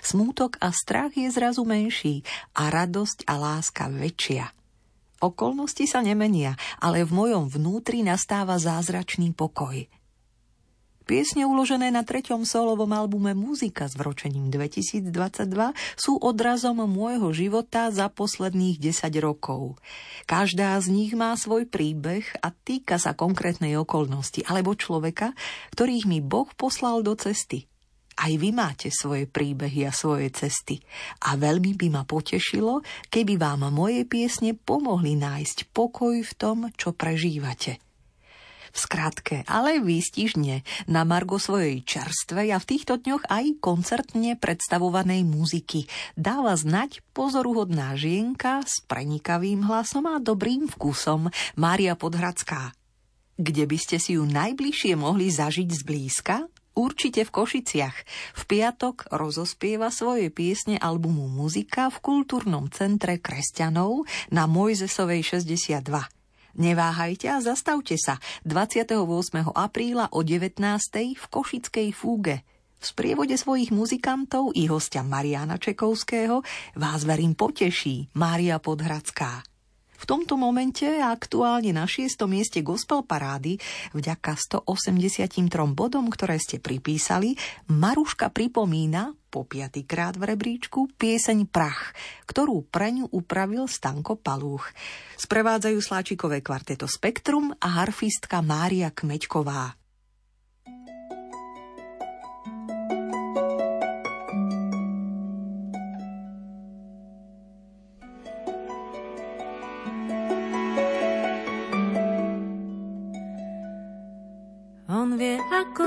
[0.03, 2.27] Smútok a strach je zrazu menší
[2.59, 4.64] a radosť a láska väčšia.
[5.25, 9.89] Okolnosti sa nemenia, ale v mojom vnútri nastáva zázračný pokoj.
[11.05, 15.05] Piesne uložené na treťom solovom albume Muzika s vročením 2022
[15.93, 19.77] sú odrazom môjho života za posledných 10 rokov.
[20.25, 25.37] Každá z nich má svoj príbeh a týka sa konkrétnej okolnosti alebo človeka,
[25.77, 27.69] ktorých mi Boh poslal do cesty–
[28.15, 30.79] aj vy máte svoje príbehy a svoje cesty
[31.27, 32.79] a veľmi by ma potešilo,
[33.11, 37.83] keby vám moje piesne pomohli nájsť pokoj v tom, čo prežívate.
[38.75, 45.23] V skratke, ale výstižne, na margo svojej čerstvej a v týchto dňoch aj koncertne predstavovanej
[45.23, 45.87] muziky
[46.19, 52.75] dáva znať pozoruhodná žienka s prenikavým hlasom a dobrým vkusom Mária Podhradská.
[53.39, 56.47] Kde by ste si ju najbližšie mohli zažiť zblízka?
[56.75, 57.97] Určite v Košiciach.
[58.35, 64.03] V piatok rozospieva svoje piesne albumu Muzika v kultúrnom centre kresťanov
[64.35, 65.87] na Mojzesovej 62.
[66.55, 68.99] Neváhajte a zastavte sa 28.
[69.55, 70.59] apríla o 19.
[71.15, 72.43] v Košickej fúge.
[72.79, 76.43] V sprievode svojich muzikantov i hostia Mariana Čekovského
[76.75, 79.54] vás verím poteší Mária Podhradská.
[79.95, 82.27] V tomto momente aktuálne na 6.
[82.27, 83.55] mieste gospel parády
[83.95, 85.27] vďaka 183
[85.71, 87.39] bodom, ktoré ste pripísali,
[87.71, 91.91] Maruška pripomína po piatýkrát v rebríčku pieseň Prach,
[92.27, 94.71] ktorú pre ňu upravil Stanko Palúch.
[95.19, 99.84] Sprevádzajú sláčikové kvarteto Spektrum a harfistka Mária Kmeďková.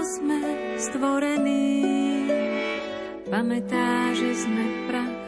[0.08, 0.40] Sme
[0.80, 1.84] stvorení,
[3.28, 5.20] pamätá, že sme prach.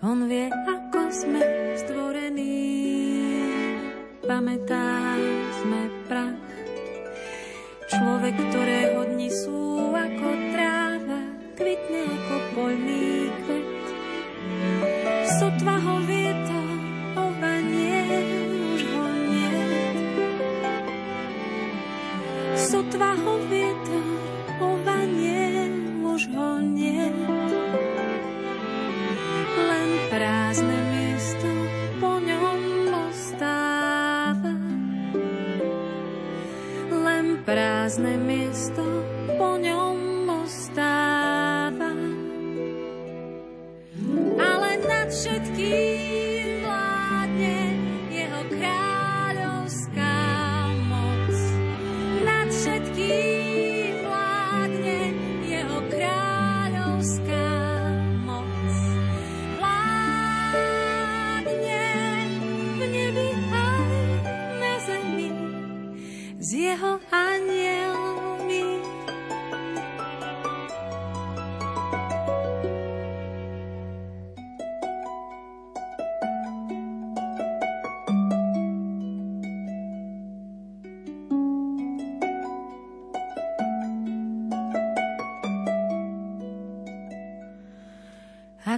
[0.00, 1.44] On vie, ako sme
[1.76, 2.64] stvorení,
[4.24, 5.12] pamätá,
[5.60, 6.48] sme prach.
[7.92, 11.20] Človek, ktorého dni sú ako tráva,
[11.60, 13.17] kvitne ako poľný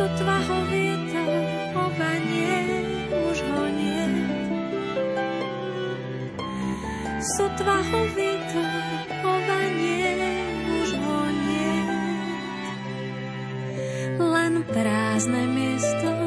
[0.00, 1.44] Sotva ho vietor
[1.76, 2.56] ovanie,
[3.12, 4.08] už ho nie.
[7.36, 8.80] Sotva ho vietor
[9.20, 10.16] ovanie,
[10.72, 11.76] už ho nie.
[14.16, 16.19] Len prázdne miesto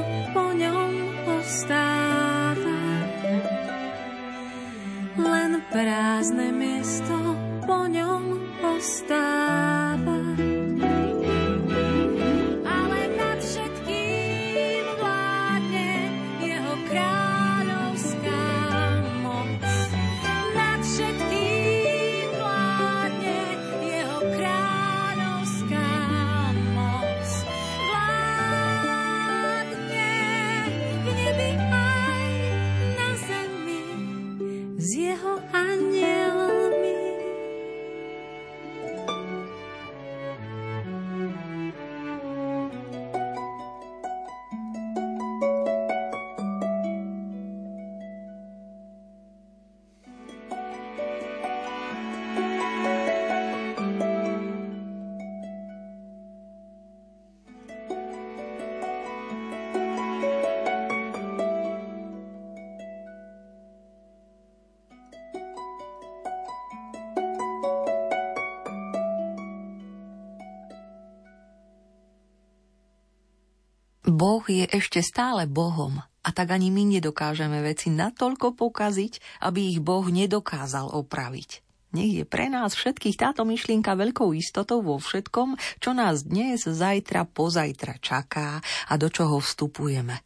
[74.24, 79.84] Boh je ešte stále Bohom a tak ani my nedokážeme veci natoľko pokaziť, aby ich
[79.84, 81.60] Boh nedokázal opraviť.
[81.92, 87.28] Nech je pre nás všetkých táto myšlienka veľkou istotou vo všetkom, čo nás dnes, zajtra,
[87.28, 90.24] pozajtra čaká a do čoho vstupujeme.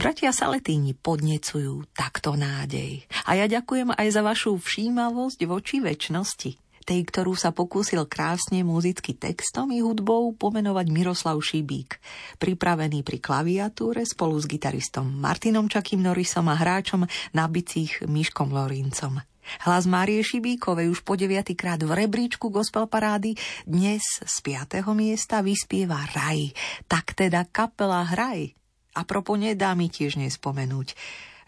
[0.00, 3.04] Bratia Saletíni podnecujú takto nádej.
[3.28, 9.14] A ja ďakujem aj za vašu všímavosť voči väčšnosti tej, ktorú sa pokúsil krásne muzicky
[9.14, 12.02] textom i hudbou pomenovať Miroslav Šibík,
[12.42, 19.22] pripravený pri klaviatúre spolu s gitaristom Martinom Čakým Norisom a hráčom na bicích Miškom Lorincom.
[19.66, 23.34] Hlas Márie Šibíkovej už po deviatýkrát v rebríčku gospel parády
[23.66, 26.54] dnes z piatého miesta vyspieva Raj.
[26.86, 28.54] Tak teda kapela Hraj.
[28.92, 30.94] A propo nedá mi tiež nespomenúť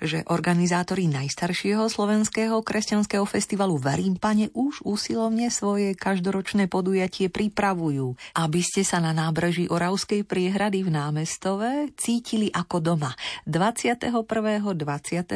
[0.02, 8.60] že organizátori najstaršieho slovenského kresťanského festivalu v Rímpane už usilovne svoje každoročné podujatie pripravujú, aby
[8.64, 13.14] ste sa na nábreží Oravskej priehrady v námestove cítili ako doma
[13.46, 15.30] 21., 22.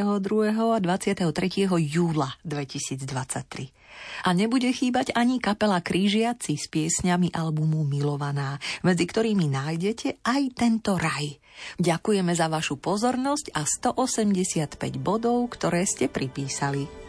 [0.51, 1.25] a 23.
[1.79, 3.78] júla 2023.
[4.27, 10.99] A nebude chýbať ani kapela Krížiaci s piesňami albumu Milovaná, medzi ktorými nájdete aj tento
[10.99, 11.39] raj.
[11.79, 17.08] Ďakujeme za vašu pozornosť a 185 bodov, ktoré ste pripísali.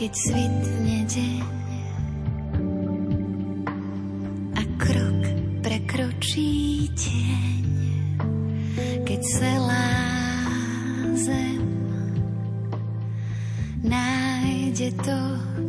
[0.00, 1.44] Keď svitne deň
[4.56, 5.22] a krok
[5.60, 7.68] prekročí tieň,
[9.04, 9.92] keď celá
[11.20, 11.60] zem
[13.84, 15.20] nájde to,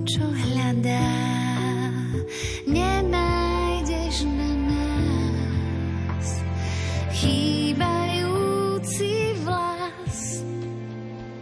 [0.08, 1.12] čo hľadá.
[2.72, 6.28] Nenájdeš na nás
[7.20, 8.64] chýbajúci
[9.44, 10.48] vlas,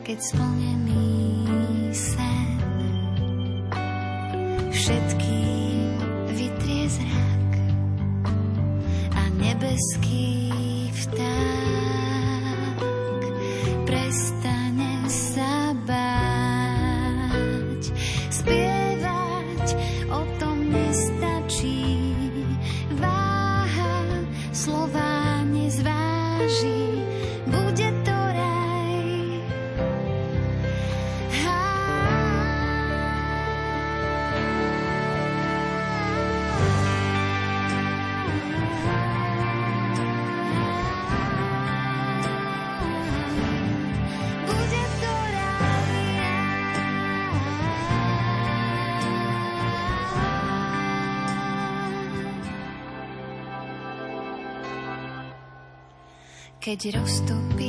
[0.02, 1.30] keď splnený
[4.90, 6.02] všetkým
[6.34, 7.52] vytrie zrak
[9.14, 11.79] a nebeský vták
[56.70, 57.69] keď roztopíš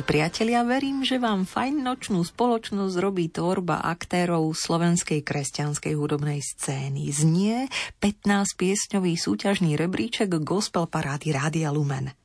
[0.00, 7.12] Milí priatelia, verím, že vám fajn nočnú spoločnosť robí tvorba aktérov slovenskej kresťanskej hudobnej scény.
[7.12, 7.68] Znie
[8.00, 8.24] 15
[8.56, 12.16] piesňový súťažný rebríček Gospel Parády Rádia Lumen.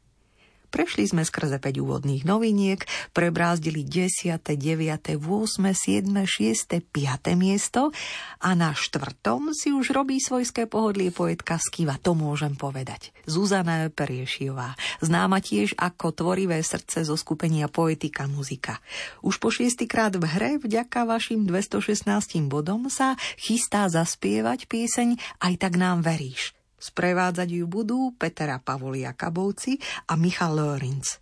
[0.70, 2.82] Prešli sme skrze 5 úvodných noviniek,
[3.14, 7.36] prebrázdili 10., 9., 8., 7., 6., 5.
[7.40, 7.94] miesto
[8.42, 13.16] a na štvrtom si už robí svojské pohodlie poetka Skiva, to môžem povedať.
[13.26, 18.82] Zuzana Periešiová, známa tiež ako tvorivé srdce zo skupenia Poetika muzika.
[19.22, 22.06] Už po šiestýkrát v hre vďaka vašim 216
[22.50, 26.56] bodom sa chystá zaspievať pieseň Aj tak nám veríš.
[26.86, 31.18] Sprevádzať ju budú Petra Pavolia Kabovci a Michal Lorenz.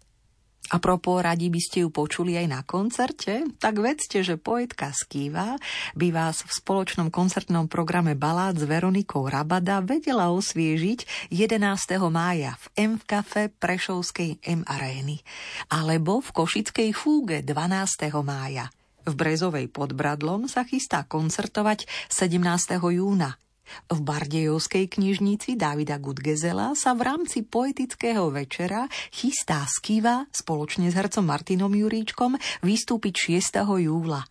[0.71, 3.45] A propos, radi by ste ju počuli aj na koncerte?
[3.59, 5.59] Tak vedzte, že poetka Skýva
[5.93, 11.67] by vás v spoločnom koncertnom programe Balát s Veronikou Rabada vedela osviežiť 11.
[12.07, 15.19] mája v M v kafe Prešovskej M arény
[15.67, 18.09] alebo v Košickej fúge 12.
[18.23, 18.71] mája.
[19.03, 22.39] V Brezovej pod Bradlom sa chystá koncertovať 17.
[22.79, 23.35] júna
[23.91, 31.25] v Bardejovskej knižnici Davida Gudgezela sa v rámci poetického večera chystá Skiva spoločne s hercom
[31.25, 33.63] Martinom Juríčkom vystúpiť 6.
[33.83, 34.23] júla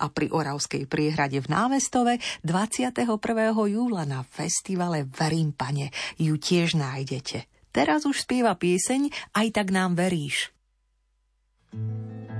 [0.00, 3.04] a pri Oravskej priehrade v Námestove 21.
[3.52, 7.44] júla na festivale Verím pane ju tiež nájdete.
[7.70, 10.50] Teraz už spieva pieseň Aj tak nám veríš.
[11.70, 12.39] thank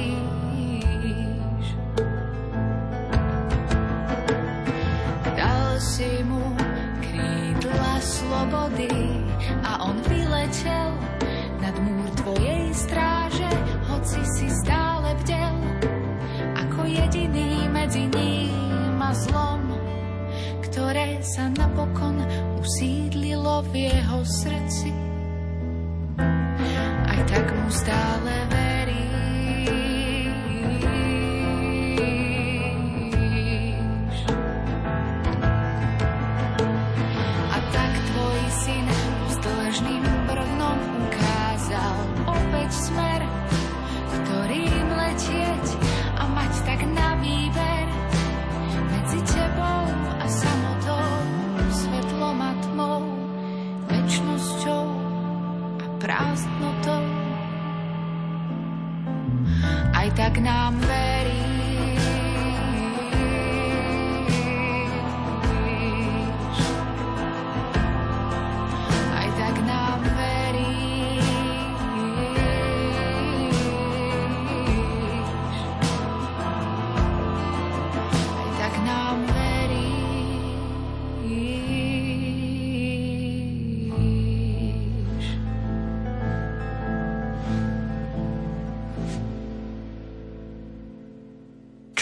[19.11, 19.67] A zlom,
[20.63, 22.23] ktoré sa napokon
[22.63, 24.87] usídlilo v jeho srdci.
[27.11, 28.60] Aj tak mu stále verí.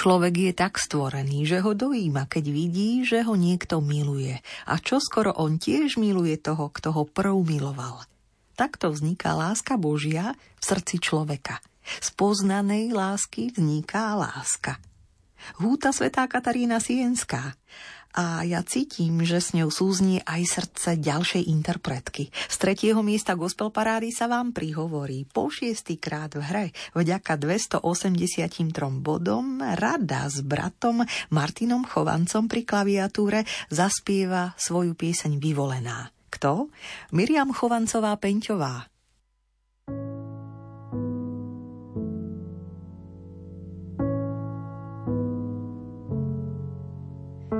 [0.09, 4.41] Človek je tak stvorený, že ho dojíma, keď vidí, že ho niekto miluje.
[4.65, 8.01] A čo skoro on tiež miluje toho, kto ho prv miloval.
[8.57, 11.61] Takto vzniká láska Božia v srdci človeka.
[12.01, 14.81] Z poznanej lásky vzniká láska.
[15.61, 17.53] Húta svetá Katarína Sienská
[18.17, 22.33] a ja cítim, že s ňou súznie aj srdce ďalšej interpretky.
[22.49, 26.65] Z tretieho miesta gospel parády sa vám prihovorí po šiestýkrát v hre
[26.97, 28.49] vďaka 283
[28.97, 36.09] bodom rada s bratom Martinom Chovancom pri klaviatúre zaspieva svoju pieseň Vyvolená.
[36.29, 36.69] Kto?
[37.13, 38.17] Miriam Chovancová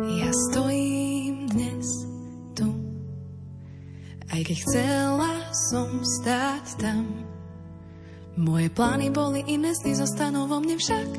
[0.10, 1.86] Ja stojím dnes
[2.58, 2.66] tu,
[4.34, 5.34] aj keď chcela
[5.70, 7.06] som stáť tam.
[8.34, 11.10] Moje plány boli iné, sny zostanú vo mne však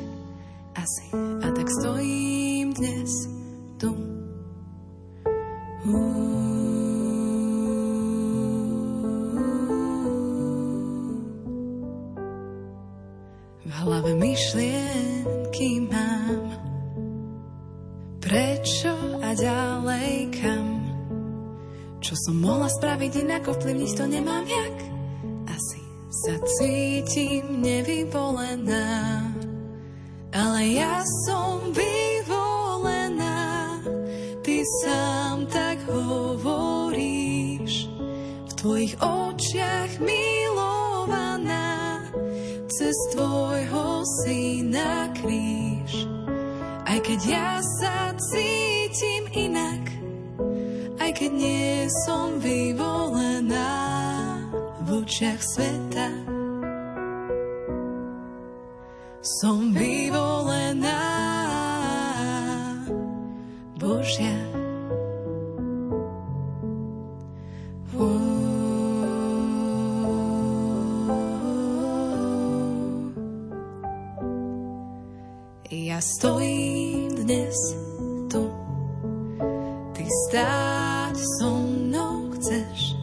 [0.75, 1.07] asi.
[1.39, 3.11] A tak stojím dnes
[3.79, 3.95] tu.
[5.87, 6.41] Uh.
[13.61, 16.60] V hlave myšlienky mám
[18.31, 20.67] Prečo a ďalej kam?
[21.99, 24.77] Čo som mohla spraviť inak, ovplyvniť to nemám jak?
[25.51, 29.19] Asi sa cítim nevyvolená,
[30.31, 33.83] ale ja som vyvolená.
[34.39, 37.91] Ty sám tak hovoríš,
[38.47, 41.99] v tvojich očiach milovaná,
[42.71, 45.80] cez tvojho syna kríž.
[46.91, 49.79] Aj keď ja sa cítim inak,
[50.99, 53.71] aj keď nie som vyvolená
[54.83, 56.11] v očiach sveta.
[59.23, 60.99] Som vyvolená
[63.79, 64.35] Božia.
[75.71, 76.70] Ja stojím
[77.31, 77.55] dnes
[78.27, 78.43] tu,
[79.95, 82.99] ty stáť so mnou chceš.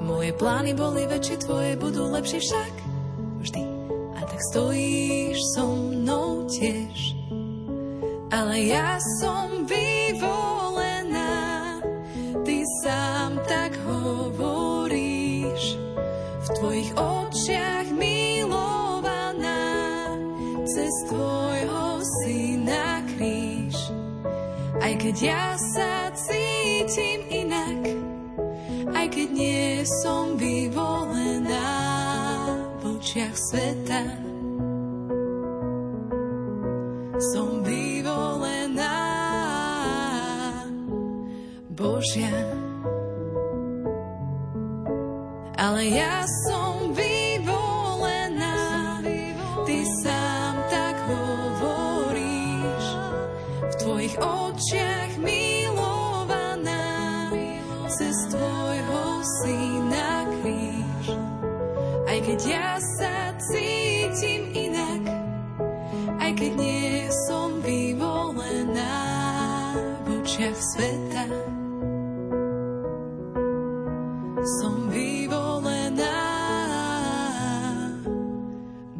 [0.00, 2.74] Moje plány boli väčšie, tvoje budú lepšie však
[3.44, 3.60] vždy.
[4.16, 7.12] A tak stojíš so mnou tiež.
[8.32, 10.49] Ale ja som vyvolená,
[24.80, 27.84] Aj keď ja sa cítim inak,
[28.96, 31.68] aj keď nie som vyvolená
[32.80, 34.02] v očiach sveta.
[37.20, 39.04] Som vyvolená
[41.76, 42.32] Božia.
[45.60, 48.56] Ale ja som vyvolená,
[49.68, 52.86] ty sám tak hovoríš,
[53.68, 54.49] v tvojich očiach
[62.20, 65.08] Aj keď ja sa cítim inak,
[66.20, 68.92] aj keď nie som vyvolená
[70.04, 71.24] v očiach sveta.
[74.60, 76.20] Som vyvolená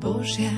[0.00, 0.56] Božia.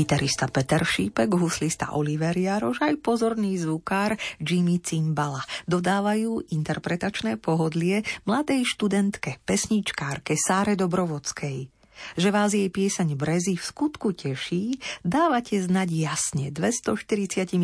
[0.00, 8.64] Gitarista Peter Šípek, huslista Oliver Jaroš aj pozorný zvukár Jimmy Cimbala dodávajú interpretačné pohodlie mladej
[8.64, 11.68] študentke, pesničkárke Sáre Dobrovodskej.
[12.16, 17.60] Že vás jej pieseň Brezy v skutku teší, dávate znať jasne 245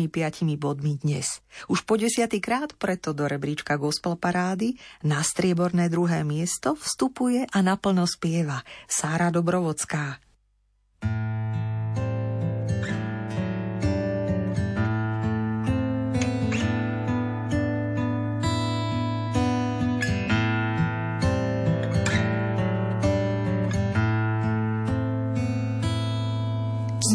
[0.61, 1.41] bodmi dnes.
[1.65, 7.57] Už po desiatý krát preto do rebríčka Gospel Parády na strieborné druhé miesto vstupuje a
[7.65, 10.21] naplno spieva Sára Dobrovodská.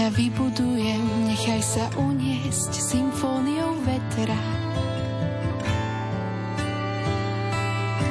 [0.00, 4.40] Ťa vybudujem, nechaj sa uniesť symfóniou vetra.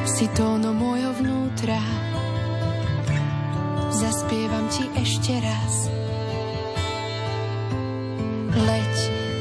[0.05, 1.81] Si tónom môjho vnútra,
[3.89, 5.89] zaspievam ti ešte raz.
[8.53, 8.95] Leď,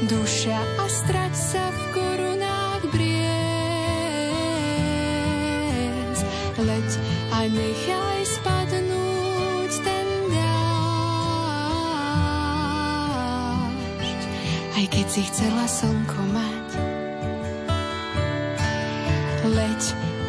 [0.09, 1.88] duša a strať sa v
[15.09, 16.69] si chcela slnko mať.
[19.49, 19.81] Leď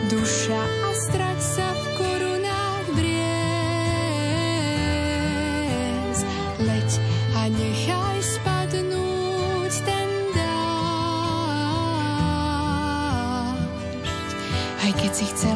[0.09, 3.20] duša a strať sa v korunách bries.
[6.65, 6.90] Leď
[7.36, 10.48] a nechaj spadnúť ten dážď,
[14.81, 15.49] aj keď si chcela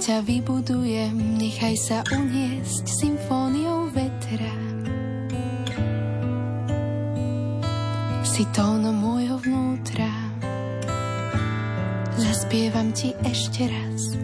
[0.00, 4.54] ťa vybudujem, nechaj sa uniesť symfóniou vetra.
[8.24, 10.08] Si tónom môjho vnútra,
[12.16, 14.16] zaspievam ti ešte raz.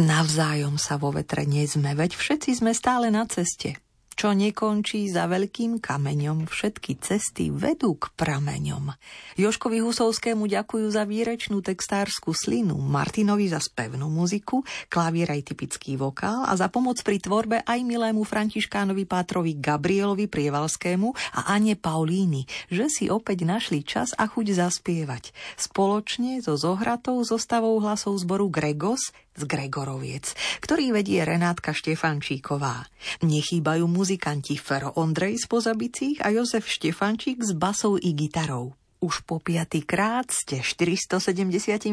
[0.00, 3.76] Navzájom sa vo vetre nezme, veď všetci sme stále na ceste.
[4.20, 8.92] Čo nekončí za veľkým kameňom, všetky cesty vedú k prameňom.
[9.40, 14.60] Joškovi Husovskému ďakujú za výrečnú textárskú slinu, Martinovi za spevnú muziku,
[14.92, 21.16] klavír aj typický vokál a za pomoc pri tvorbe aj milému Františkánovi Pátrovi Gabrielovi Prievalskému
[21.40, 25.32] a Ane Paulíny, že si opäť našli čas a chuť zaspievať.
[25.56, 32.84] Spoločne so zohratou zostavou hlasov zboru Gregos z Gregoroviec, ktorý vedie Renátka Štefančíková.
[33.24, 38.74] Nechýbajú muzikanti Fero Ondrej z Pozabicích a Jozef Štefančík s basou i gitarou.
[38.98, 41.22] Už po piatý krát ste 470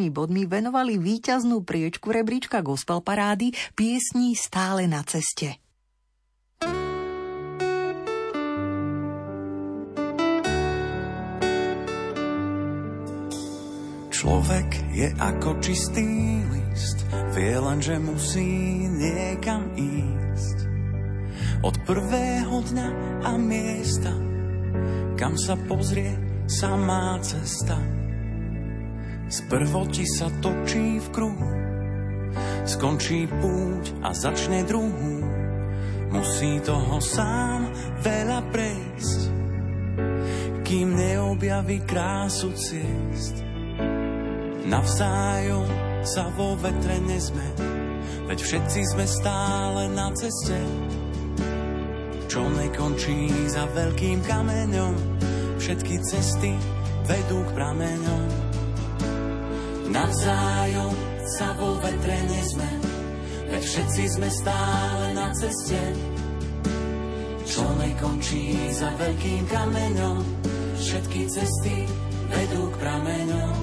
[0.10, 5.62] bodmi venovali víťaznú priečku rebríčka gospel parády piesní stále na ceste.
[14.10, 16.10] Človek je ako čistý
[16.50, 16.98] list,
[17.38, 18.50] vie len, že musí
[18.90, 20.27] niekam ísť.
[21.58, 22.90] Od prvého dňa
[23.26, 24.14] a miesta,
[25.18, 26.14] kam sa pozrie
[26.46, 27.82] samá cesta.
[29.26, 31.52] Sprvo ti sa točí v kruhu,
[32.62, 35.26] skončí púť a začne druhú.
[36.14, 37.74] Musí toho sám
[38.06, 39.20] veľa prejsť,
[40.62, 43.44] kým neobjaví krásu ciest.
[44.62, 45.68] Navzájom
[46.06, 47.44] sa vo vetre nezme,
[48.30, 50.60] veď všetci sme stále na ceste,
[52.28, 54.94] čo nekončí za veľkým kameňom.
[55.58, 56.52] Všetky cesty
[57.08, 58.24] vedú k prameňom.
[59.88, 60.94] Navzájom
[61.40, 62.72] sa vo vetre nezme,
[63.48, 65.80] veď všetci sme stále na ceste,
[67.48, 70.20] čo nekončí za veľkým kameňom.
[70.78, 71.88] Všetky cesty
[72.28, 73.56] vedú k prameňom.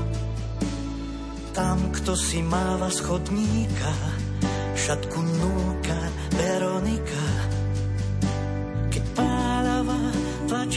[1.54, 3.92] Tam, kto si máva schodníka,
[4.74, 6.00] šatku núka,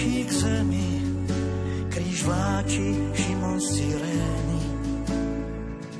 [0.08, 0.90] pero k zemi,
[1.92, 3.72] kríž vláči Šimon z.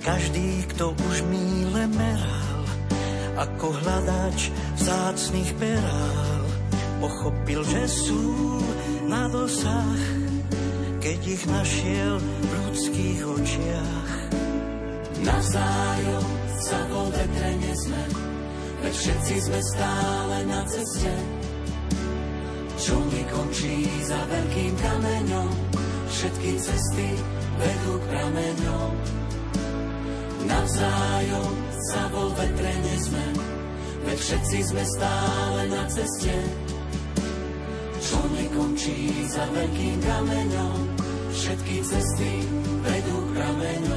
[0.08, 2.64] Každý, kto už míle meral,
[3.36, 4.48] ako hľadač
[4.80, 6.44] vzácných perál,
[7.04, 8.24] pochopil, že sú
[9.12, 10.00] na dosah,
[11.04, 14.12] keď ich našiel v ľudských očiach.
[15.28, 16.26] Navzájom
[16.64, 18.04] sa vo vetre nezme,
[18.88, 21.37] veď všetci sme stále na ceste.
[22.88, 25.52] Čo nekončí za veľkým kameňom,
[26.08, 27.20] všetky cesty
[27.60, 28.92] vedú k prameňom.
[30.48, 31.52] Navzájom
[31.92, 33.28] sa vo vetre nezme,
[34.08, 36.32] veď všetci sme stále na ceste.
[38.00, 40.80] Čo nekončí za veľkým kameňom,
[41.36, 42.40] všetky cesty
[42.88, 43.97] vedú k prameňom.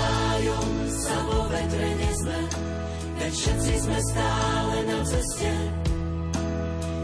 [0.00, 2.40] Navzájom sa vo vetre nezme,
[3.20, 5.52] veď všetci sme stále na ceste.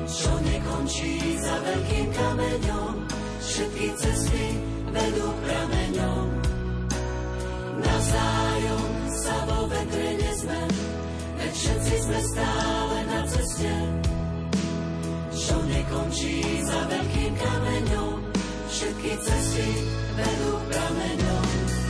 [0.08, 2.94] Čo nekončí za veľkým kameňom,
[3.44, 4.44] všetky cesty
[4.88, 6.26] vedú k prameňom.
[7.84, 10.60] Navzájom sa vo vetre nezme,
[11.36, 13.72] veď všetci sme stále na ceste.
[15.36, 18.16] Čo nekončí za veľkým kameňom,
[18.72, 19.68] všetky cesty
[20.16, 21.85] vedú k prameňom.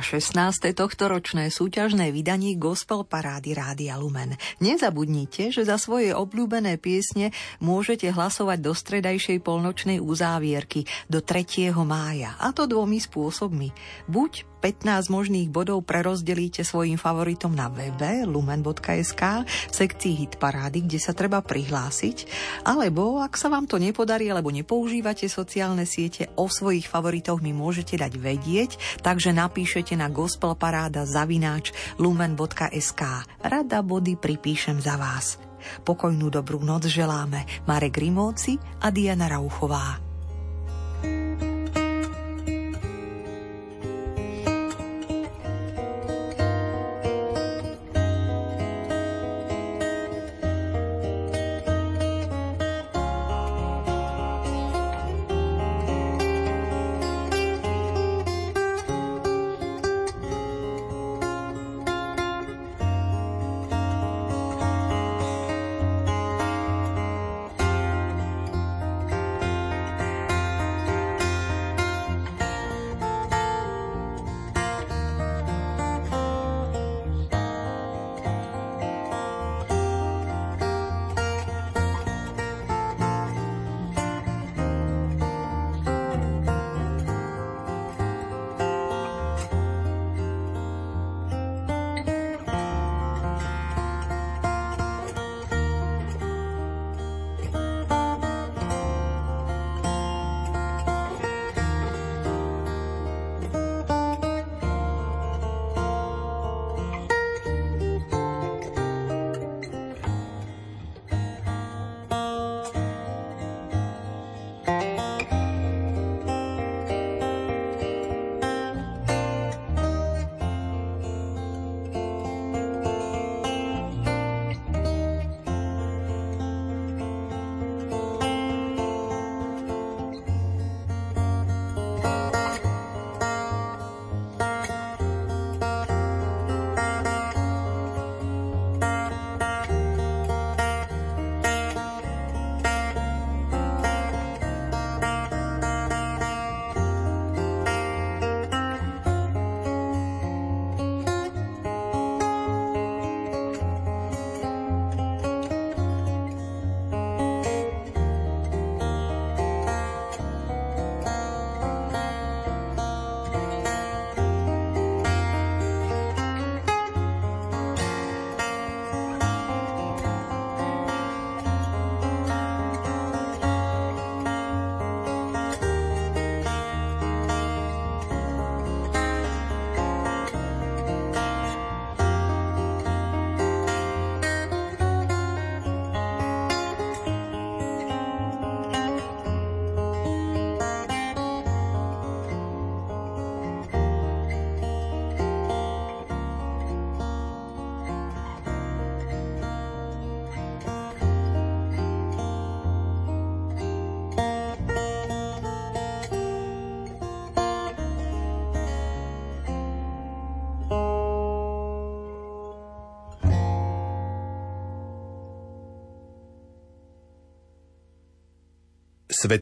[0.00, 0.72] 16.
[0.72, 4.34] tohtoročné súťažné vydanie Gospel Parády Rádia Lumen.
[4.58, 11.72] Nezabudnite, že za svoje obľúbené piesne môžete hlasovať do stredajšej polnočnej uzávierky do 3.
[11.84, 12.34] mája.
[12.40, 13.70] A to dvomi spôsobmi.
[14.08, 21.00] Buď 15 možných bodov prerozdelíte svojim favoritom na webe lumen.sk v sekcii Hit Parády, kde
[21.00, 22.28] sa treba prihlásiť,
[22.68, 27.96] alebo ak sa vám to nepodarí, alebo nepoužívate sociálne siete, o svojich favoritoch mi môžete
[27.96, 28.70] dať vedieť,
[29.00, 33.02] takže napíšete na gospelparáda zavináč lumen.sk.
[33.40, 35.40] Rada body pripíšem za vás.
[35.84, 40.09] Pokojnú dobrú noc želáme Marek Rimóci a Diana Rauchová.